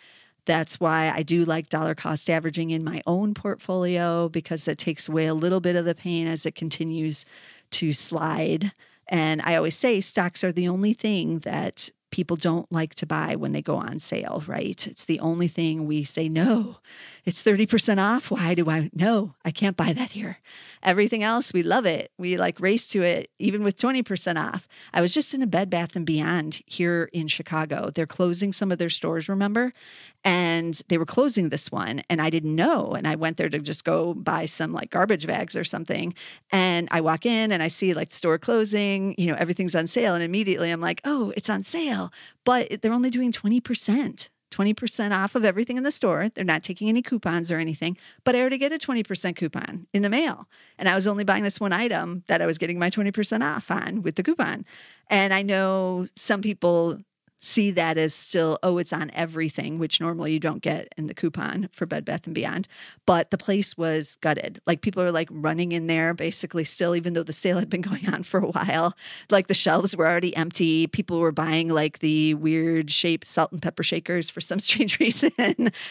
That's 0.44 0.80
why 0.80 1.12
I 1.14 1.22
do 1.22 1.44
like 1.44 1.68
dollar 1.68 1.94
cost 1.94 2.28
averaging 2.28 2.70
in 2.70 2.82
my 2.82 3.02
own 3.06 3.34
portfolio 3.34 4.28
because 4.28 4.66
it 4.66 4.78
takes 4.78 5.08
away 5.08 5.26
a 5.26 5.34
little 5.34 5.60
bit 5.60 5.76
of 5.76 5.84
the 5.84 5.94
pain 5.94 6.26
as 6.26 6.44
it 6.46 6.54
continues 6.54 7.24
to 7.72 7.92
slide. 7.92 8.72
And 9.08 9.40
I 9.42 9.56
always 9.56 9.76
say 9.76 10.00
stocks 10.00 10.42
are 10.42 10.52
the 10.52 10.68
only 10.68 10.92
thing 10.92 11.40
that 11.40 11.90
people 12.10 12.36
don't 12.36 12.70
like 12.70 12.94
to 12.94 13.06
buy 13.06 13.34
when 13.34 13.52
they 13.52 13.62
go 13.62 13.76
on 13.76 13.98
sale, 13.98 14.44
right? 14.46 14.86
It's 14.86 15.06
the 15.06 15.18
only 15.20 15.48
thing 15.48 15.86
we 15.86 16.04
say, 16.04 16.28
no, 16.28 16.76
it's 17.24 17.42
30% 17.44 17.98
off. 17.98 18.30
Why 18.32 18.54
do 18.54 18.68
I? 18.68 18.90
No, 18.92 19.34
I 19.44 19.52
can't 19.52 19.76
buy 19.76 19.92
that 19.92 20.10
here. 20.10 20.38
Everything 20.82 21.22
else, 21.22 21.52
we 21.52 21.62
love 21.62 21.86
it. 21.86 22.10
We 22.18 22.36
like 22.36 22.58
race 22.58 22.88
to 22.88 23.02
it, 23.02 23.30
even 23.38 23.62
with 23.62 23.78
20% 23.78 24.36
off. 24.42 24.66
I 24.92 25.00
was 25.00 25.14
just 25.14 25.32
in 25.32 25.42
a 25.42 25.46
Bed 25.46 25.70
Bath 25.70 25.94
and 25.94 26.04
Beyond 26.04 26.62
here 26.66 27.08
in 27.12 27.28
Chicago. 27.28 27.90
They're 27.94 28.06
closing 28.06 28.52
some 28.52 28.72
of 28.72 28.78
their 28.78 28.90
stores, 28.90 29.28
remember? 29.28 29.72
And 30.24 30.80
they 30.88 30.98
were 30.98 31.06
closing 31.06 31.48
this 31.48 31.70
one, 31.70 32.02
and 32.10 32.20
I 32.20 32.28
didn't 32.28 32.56
know. 32.56 32.92
And 32.92 33.06
I 33.06 33.14
went 33.14 33.36
there 33.36 33.48
to 33.48 33.58
just 33.60 33.84
go 33.84 34.14
buy 34.14 34.46
some 34.46 34.72
like 34.72 34.90
garbage 34.90 35.26
bags 35.26 35.56
or 35.56 35.64
something. 35.64 36.14
And 36.50 36.88
I 36.90 37.00
walk 37.00 37.24
in 37.24 37.52
and 37.52 37.62
I 37.62 37.68
see 37.68 37.94
like 37.94 38.12
store 38.12 38.38
closing, 38.38 39.14
you 39.16 39.28
know, 39.28 39.36
everything's 39.38 39.76
on 39.76 39.86
sale. 39.86 40.14
And 40.14 40.24
immediately 40.24 40.72
I'm 40.72 40.80
like, 40.80 41.00
oh, 41.04 41.32
it's 41.36 41.50
on 41.50 41.62
sale. 41.62 42.12
But 42.44 42.82
they're 42.82 42.92
only 42.92 43.10
doing 43.10 43.30
20%. 43.30 44.28
20% 44.52 45.12
off 45.12 45.34
of 45.34 45.44
everything 45.44 45.76
in 45.76 45.82
the 45.82 45.90
store. 45.90 46.28
They're 46.28 46.44
not 46.44 46.62
taking 46.62 46.88
any 46.88 47.02
coupons 47.02 47.50
or 47.50 47.58
anything, 47.58 47.96
but 48.22 48.36
I 48.36 48.40
already 48.40 48.58
get 48.58 48.72
a 48.72 48.78
20% 48.78 49.34
coupon 49.34 49.86
in 49.92 50.02
the 50.02 50.08
mail. 50.08 50.46
And 50.78 50.88
I 50.88 50.94
was 50.94 51.06
only 51.06 51.24
buying 51.24 51.42
this 51.42 51.58
one 51.58 51.72
item 51.72 52.22
that 52.28 52.40
I 52.40 52.46
was 52.46 52.58
getting 52.58 52.78
my 52.78 52.90
20% 52.90 53.42
off 53.42 53.70
on 53.70 54.02
with 54.02 54.16
the 54.16 54.22
coupon. 54.22 54.64
And 55.08 55.34
I 55.34 55.42
know 55.42 56.06
some 56.14 56.42
people 56.42 56.98
see 57.42 57.70
that 57.70 57.98
as 57.98 58.14
still 58.14 58.58
oh 58.62 58.78
it's 58.78 58.92
on 58.92 59.10
everything 59.14 59.78
which 59.78 60.00
normally 60.00 60.32
you 60.32 60.40
don't 60.40 60.62
get 60.62 60.88
in 60.96 61.06
the 61.08 61.14
coupon 61.14 61.68
for 61.72 61.84
bed 61.84 62.04
bath 62.04 62.26
and 62.26 62.34
beyond 62.34 62.68
but 63.06 63.30
the 63.30 63.38
place 63.38 63.76
was 63.76 64.16
gutted. 64.16 64.60
Like 64.66 64.80
people 64.80 65.02
are 65.02 65.12
like 65.12 65.28
running 65.30 65.72
in 65.72 65.86
there 65.86 66.14
basically 66.14 66.64
still 66.64 66.94
even 66.94 67.14
though 67.14 67.22
the 67.22 67.32
sale 67.32 67.58
had 67.58 67.68
been 67.68 67.80
going 67.92 68.08
on 68.08 68.22
for 68.22 68.40
a 68.40 68.46
while. 68.46 68.94
Like 69.30 69.48
the 69.48 69.54
shelves 69.54 69.96
were 69.96 70.06
already 70.06 70.34
empty. 70.36 70.86
People 70.86 71.20
were 71.20 71.32
buying 71.32 71.68
like 71.68 71.98
the 71.98 72.34
weird 72.34 72.90
shaped 72.90 73.26
salt 73.26 73.52
and 73.52 73.60
pepper 73.60 73.82
shakers 73.82 74.30
for 74.30 74.40
some 74.40 74.60
strange 74.68 74.98
reason 74.98 75.32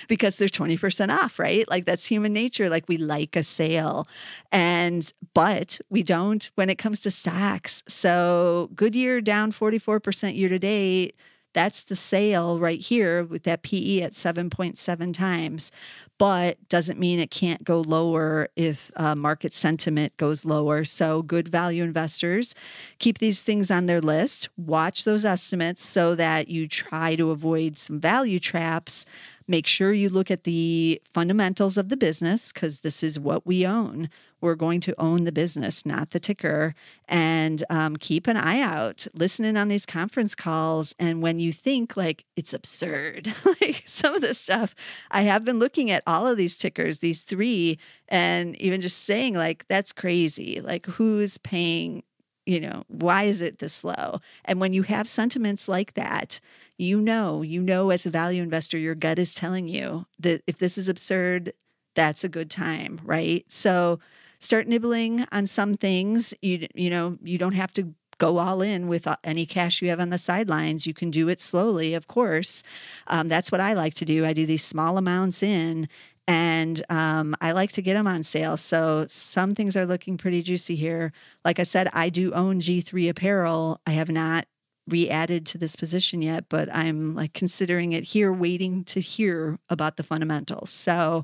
because 0.07 0.37
they're 0.37 0.47
20% 0.47 1.09
off 1.11 1.39
right? 1.39 1.69
Like 1.69 1.85
that's 1.85 2.05
human 2.05 2.33
nature. 2.33 2.69
Like 2.69 2.85
we 2.87 2.97
like 2.97 3.35
a 3.35 3.43
sale. 3.43 4.07
And 4.51 5.11
but 5.33 5.79
we 5.89 6.03
don't 6.03 6.49
when 6.55 6.69
it 6.69 6.77
comes 6.77 6.99
to 7.01 7.11
stocks. 7.11 7.83
So 7.87 8.69
goodyear 8.75 9.21
down 9.21 9.51
44% 9.51 10.35
year 10.35 10.49
to 10.49 10.59
date 10.59 11.15
that's 11.53 11.83
the 11.83 11.95
sale 11.95 12.59
right 12.59 12.79
here 12.79 13.23
with 13.23 13.43
that 13.43 13.63
PE 13.63 14.01
at 14.01 14.13
7.7 14.13 15.13
times, 15.13 15.71
but 16.17 16.57
doesn't 16.69 16.99
mean 16.99 17.19
it 17.19 17.31
can't 17.31 17.63
go 17.63 17.81
lower 17.81 18.47
if 18.55 18.91
uh, 18.95 19.15
market 19.15 19.53
sentiment 19.53 20.15
goes 20.17 20.45
lower. 20.45 20.83
So, 20.83 21.21
good 21.21 21.49
value 21.49 21.83
investors 21.83 22.55
keep 22.99 23.17
these 23.17 23.41
things 23.41 23.71
on 23.71 23.85
their 23.85 24.01
list, 24.01 24.49
watch 24.57 25.03
those 25.03 25.25
estimates 25.25 25.83
so 25.83 26.15
that 26.15 26.47
you 26.47 26.67
try 26.67 27.15
to 27.15 27.31
avoid 27.31 27.77
some 27.77 27.99
value 27.99 28.39
traps. 28.39 29.05
Make 29.51 29.67
sure 29.67 29.91
you 29.91 30.09
look 30.09 30.31
at 30.31 30.45
the 30.45 31.01
fundamentals 31.13 31.77
of 31.77 31.89
the 31.89 31.97
business 31.97 32.53
because 32.53 32.79
this 32.79 33.03
is 33.03 33.19
what 33.19 33.45
we 33.45 33.67
own. 33.67 34.09
We're 34.39 34.55
going 34.55 34.79
to 34.79 34.95
own 34.97 35.25
the 35.25 35.33
business, 35.33 35.85
not 35.85 36.11
the 36.11 36.21
ticker. 36.21 36.73
And 37.09 37.61
um, 37.69 37.97
keep 37.97 38.27
an 38.27 38.37
eye 38.37 38.61
out, 38.61 39.07
listening 39.13 39.57
on 39.57 39.67
these 39.67 39.85
conference 39.85 40.35
calls. 40.35 40.95
And 40.97 41.21
when 41.21 41.41
you 41.41 41.51
think 41.51 41.97
like 41.97 42.23
it's 42.37 42.53
absurd, 42.53 43.35
like 43.61 43.83
some 43.85 44.15
of 44.15 44.21
this 44.21 44.39
stuff, 44.39 44.73
I 45.11 45.23
have 45.23 45.43
been 45.43 45.59
looking 45.59 45.91
at 45.91 46.01
all 46.07 46.25
of 46.25 46.37
these 46.37 46.55
tickers, 46.55 46.99
these 46.99 47.23
three, 47.23 47.77
and 48.07 48.55
even 48.55 48.79
just 48.79 48.99
saying 48.99 49.33
like, 49.33 49.67
that's 49.67 49.91
crazy. 49.91 50.61
Like, 50.61 50.85
who's 50.85 51.37
paying 51.39 52.03
you 52.45 52.59
know 52.59 52.83
why 52.87 53.23
is 53.23 53.41
it 53.41 53.59
this 53.59 53.83
low 53.83 54.19
and 54.45 54.59
when 54.59 54.73
you 54.73 54.83
have 54.83 55.07
sentiments 55.07 55.67
like 55.67 55.93
that 55.93 56.39
you 56.77 56.99
know 56.99 57.41
you 57.41 57.61
know 57.61 57.89
as 57.91 58.05
a 58.05 58.09
value 58.09 58.41
investor 58.41 58.77
your 58.77 58.95
gut 58.95 59.19
is 59.19 59.33
telling 59.33 59.67
you 59.67 60.05
that 60.19 60.41
if 60.47 60.57
this 60.57 60.77
is 60.77 60.89
absurd 60.89 61.53
that's 61.93 62.23
a 62.23 62.29
good 62.29 62.49
time 62.49 62.99
right 63.03 63.45
so 63.47 63.99
start 64.41 64.67
nibbling 64.67 65.25
on 65.31 65.47
some 65.47 65.73
things. 65.75 66.33
You 66.41 66.67
you 66.73 66.89
know 66.89 67.17
you 67.23 67.37
don't 67.37 67.53
have 67.53 67.71
to 67.73 67.93
go 68.17 68.37
all 68.37 68.61
in 68.61 68.87
with 68.87 69.07
uh, 69.07 69.15
any 69.23 69.47
cash 69.47 69.81
you 69.81 69.89
have 69.89 69.99
on 69.99 70.09
the 70.09 70.17
sidelines. 70.17 70.85
You 70.85 70.93
can 70.93 71.09
do 71.09 71.27
it 71.27 71.39
slowly, 71.39 71.95
of 71.95 72.07
course. 72.07 72.61
Um, 73.07 73.29
that's 73.29 73.51
what 73.51 73.61
I 73.61 73.73
like 73.73 73.95
to 73.95 74.05
do. 74.05 74.25
I 74.25 74.33
do 74.33 74.45
these 74.45 74.63
small 74.63 74.99
amounts 74.99 75.41
in, 75.41 75.87
and 76.27 76.83
um, 76.89 77.35
I 77.41 77.51
like 77.51 77.71
to 77.73 77.81
get 77.81 77.95
them 77.95 78.07
on 78.07 78.23
sale. 78.23 78.57
So 78.57 79.05
some 79.07 79.55
things 79.55 79.75
are 79.75 79.85
looking 79.85 80.17
pretty 80.17 80.41
juicy 80.41 80.75
here. 80.75 81.11
Like 81.43 81.59
I 81.59 81.63
said, 81.63 81.89
I 81.93 82.09
do 82.09 82.31
own 82.33 82.61
G3 82.61 83.09
apparel. 83.09 83.81
I 83.85 83.91
have 83.91 84.09
not 84.09 84.45
re-added 84.87 85.45
to 85.45 85.57
this 85.57 85.75
position 85.75 86.21
yet, 86.21 86.45
but 86.49 86.73
I'm 86.73 87.15
like 87.15 87.33
considering 87.33 87.93
it 87.93 88.03
here, 88.03 88.33
waiting 88.33 88.83
to 88.85 88.99
hear 88.99 89.59
about 89.69 89.97
the 89.97 90.03
fundamentals. 90.03 90.69
So 90.69 91.23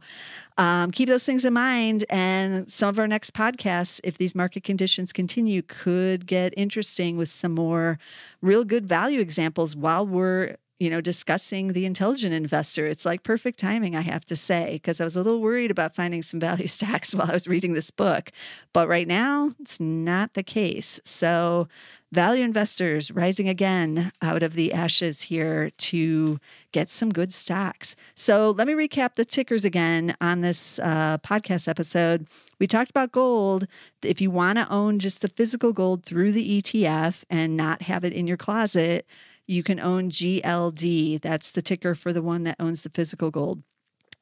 um, 0.57 0.91
keep 0.91 1.09
those 1.09 1.23
things 1.23 1.43
in 1.43 1.53
mind. 1.53 2.05
And 2.09 2.71
some 2.71 2.89
of 2.89 2.99
our 2.99 3.07
next 3.07 3.33
podcasts, 3.33 3.99
if 4.03 4.17
these 4.17 4.35
market 4.35 4.63
conditions 4.63 5.11
continue, 5.11 5.61
could 5.61 6.27
get 6.27 6.53
interesting 6.55 7.17
with 7.17 7.29
some 7.29 7.53
more 7.53 7.97
real 8.41 8.63
good 8.63 8.87
value 8.87 9.19
examples 9.19 9.75
while 9.75 10.05
we're 10.05 10.55
you 10.79 10.91
know, 10.91 11.01
discussing 11.01 11.73
the 11.73 11.85
intelligent 11.85 12.33
investor. 12.33 12.85
It's 12.85 13.05
like 13.05 13.23
perfect 13.23 13.59
timing, 13.59 13.95
I 13.95 14.01
have 14.01 14.25
to 14.25 14.35
say, 14.35 14.73
because 14.73 15.01
I 15.01 15.05
was 15.05 15.15
a 15.15 15.23
little 15.23 15.41
worried 15.41 15.71
about 15.71 15.95
finding 15.95 16.21
some 16.21 16.39
value 16.39 16.67
stacks 16.67 17.15
while 17.15 17.29
I 17.29 17.33
was 17.33 17.47
reading 17.47 17.73
this 17.73 17.89
book. 17.89 18.31
But 18.73 18.87
right 18.87 19.07
now, 19.07 19.53
it's 19.59 19.79
not 19.79 20.33
the 20.33 20.43
case. 20.43 20.99
So, 21.03 21.67
value 22.11 22.43
investors 22.43 23.11
rising 23.11 23.49
again 23.49 24.11
out 24.21 24.41
of 24.43 24.53
the 24.53 24.71
ashes 24.71 25.23
here 25.23 25.71
to 25.71 26.39
get 26.71 26.89
some 26.89 27.11
good 27.11 27.33
stocks. 27.33 27.95
So, 28.13 28.51
let 28.51 28.67
me 28.67 28.73
recap 28.73 29.15
the 29.15 29.25
tickers 29.25 29.65
again 29.65 30.15
on 30.21 30.41
this 30.41 30.77
uh, 30.79 31.17
podcast 31.19 31.67
episode. 31.67 32.27
We 32.59 32.67
talked 32.67 32.91
about 32.91 33.11
gold. 33.11 33.67
If 34.03 34.21
you 34.21 34.29
want 34.29 34.59
to 34.59 34.69
own 34.69 34.99
just 34.99 35.21
the 35.21 35.27
physical 35.27 35.73
gold 35.73 36.05
through 36.05 36.33
the 36.33 36.61
ETF 36.61 37.23
and 37.31 37.57
not 37.57 37.81
have 37.83 38.03
it 38.03 38.13
in 38.13 38.27
your 38.27 38.37
closet, 38.37 39.07
you 39.47 39.63
can 39.63 39.79
own 39.79 40.11
GLD. 40.11 41.21
That's 41.21 41.51
the 41.51 41.61
ticker 41.61 41.95
for 41.95 42.13
the 42.13 42.21
one 42.21 42.43
that 42.43 42.57
owns 42.59 42.83
the 42.83 42.89
physical 42.89 43.31
gold. 43.31 43.63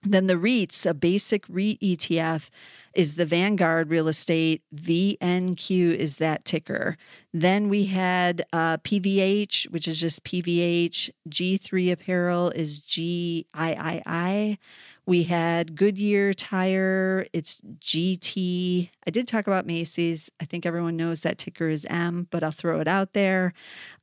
Then 0.07 0.27
the 0.27 0.35
REITs, 0.35 0.85
a 0.85 0.93
basic 0.93 1.43
REIT 1.49 1.79
ETF, 1.81 2.49
is 2.93 3.15
the 3.15 3.25
Vanguard 3.25 3.89
Real 3.89 4.07
Estate. 4.07 4.61
VNQ 4.75 5.95
is 5.95 6.17
that 6.17 6.45
ticker. 6.45 6.95
Then 7.33 7.69
we 7.69 7.85
had 7.85 8.45
uh, 8.53 8.77
PVH, 8.77 9.71
which 9.71 9.87
is 9.87 9.99
just 9.99 10.23
PVH. 10.23 11.09
G3 11.27 11.91
Apparel 11.91 12.51
is 12.51 12.81
GIII. 12.81 14.57
We 15.05 15.23
had 15.23 15.75
Goodyear 15.75 16.33
Tire, 16.33 17.27
it's 17.31 17.61
GT. 17.79 18.89
I 19.05 19.11
did 19.11 19.27
talk 19.27 19.45
about 19.45 19.67
Macy's. 19.67 20.31
I 20.41 20.45
think 20.45 20.65
everyone 20.65 20.97
knows 20.97 21.21
that 21.21 21.37
ticker 21.37 21.69
is 21.69 21.85
M, 21.89 22.27
but 22.31 22.43
I'll 22.43 22.51
throw 22.51 22.79
it 22.79 22.87
out 22.87 23.13
there. 23.13 23.53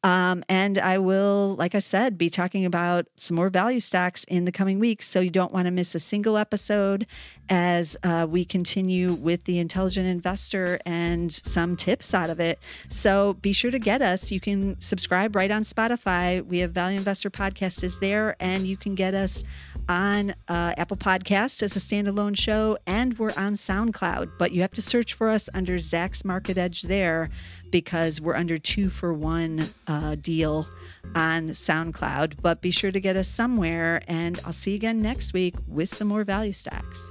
Um, 0.04 0.44
and 0.48 0.78
I 0.78 0.98
will, 0.98 1.56
like 1.56 1.74
I 1.74 1.80
said, 1.80 2.16
be 2.16 2.30
talking 2.30 2.64
about 2.64 3.06
some 3.16 3.36
more 3.36 3.50
value 3.50 3.80
stocks 3.80 4.22
in 4.24 4.44
the 4.44 4.52
coming 4.52 4.78
weeks. 4.78 5.08
So 5.08 5.20
you 5.20 5.30
don't 5.30 5.52
want 5.52 5.66
to 5.66 5.72
miss 5.72 5.94
a 5.96 6.00
single 6.00 6.36
episode 6.36 7.06
as 7.48 7.96
uh, 8.04 8.26
we 8.28 8.44
continue 8.44 9.14
with 9.14 9.44
the 9.44 9.58
intelligent 9.58 10.06
investor 10.06 10.78
and 10.86 11.32
some 11.32 11.74
tips 11.74 12.14
out 12.14 12.30
of 12.30 12.38
it. 12.38 12.60
So 12.88 13.34
be 13.34 13.52
sure 13.52 13.72
to 13.72 13.78
get 13.78 14.02
us. 14.02 14.30
You 14.30 14.40
can 14.40 14.80
subscribe 14.80 15.34
right 15.34 15.50
on 15.50 15.62
Spotify. 15.62 16.44
We 16.46 16.58
have 16.58 16.70
Value 16.70 16.98
Investor 16.98 17.30
Podcast 17.30 17.82
is 17.82 17.98
there, 17.98 18.36
and 18.38 18.66
you 18.66 18.76
can 18.76 18.94
get 18.94 19.14
us 19.14 19.42
on 19.88 20.34
uh, 20.48 20.74
Apple 20.76 20.96
Podcasts 20.96 21.62
as 21.62 21.76
a 21.76 21.78
standalone 21.78 22.36
show, 22.36 22.78
and 22.86 23.18
we're 23.18 23.32
on 23.36 23.54
SoundCloud. 23.54 24.32
But 24.38 24.52
you 24.52 24.60
have 24.62 24.72
to 24.72 24.82
search 24.82 25.14
for 25.14 25.30
us 25.30 25.48
under 25.54 25.76
Zacks 25.76 26.24
Market 26.24 26.58
Edge 26.58 26.82
there 26.82 27.30
because 27.70 28.20
we're 28.20 28.36
under 28.36 28.58
two 28.58 28.88
for 28.88 29.12
one 29.12 29.72
uh, 29.86 30.16
deal 30.16 30.68
on 31.14 31.48
SoundCloud. 31.48 32.34
But 32.40 32.60
be 32.60 32.70
sure 32.70 32.92
to 32.92 33.00
get 33.00 33.16
us 33.16 33.28
somewhere, 33.28 34.02
and 34.08 34.40
I'll 34.44 34.52
see 34.52 34.72
you 34.72 34.76
again 34.76 35.02
next 35.02 35.32
week 35.32 35.54
with 35.66 35.88
some 35.88 36.08
more 36.08 36.24
value 36.24 36.52
stacks. 36.52 37.10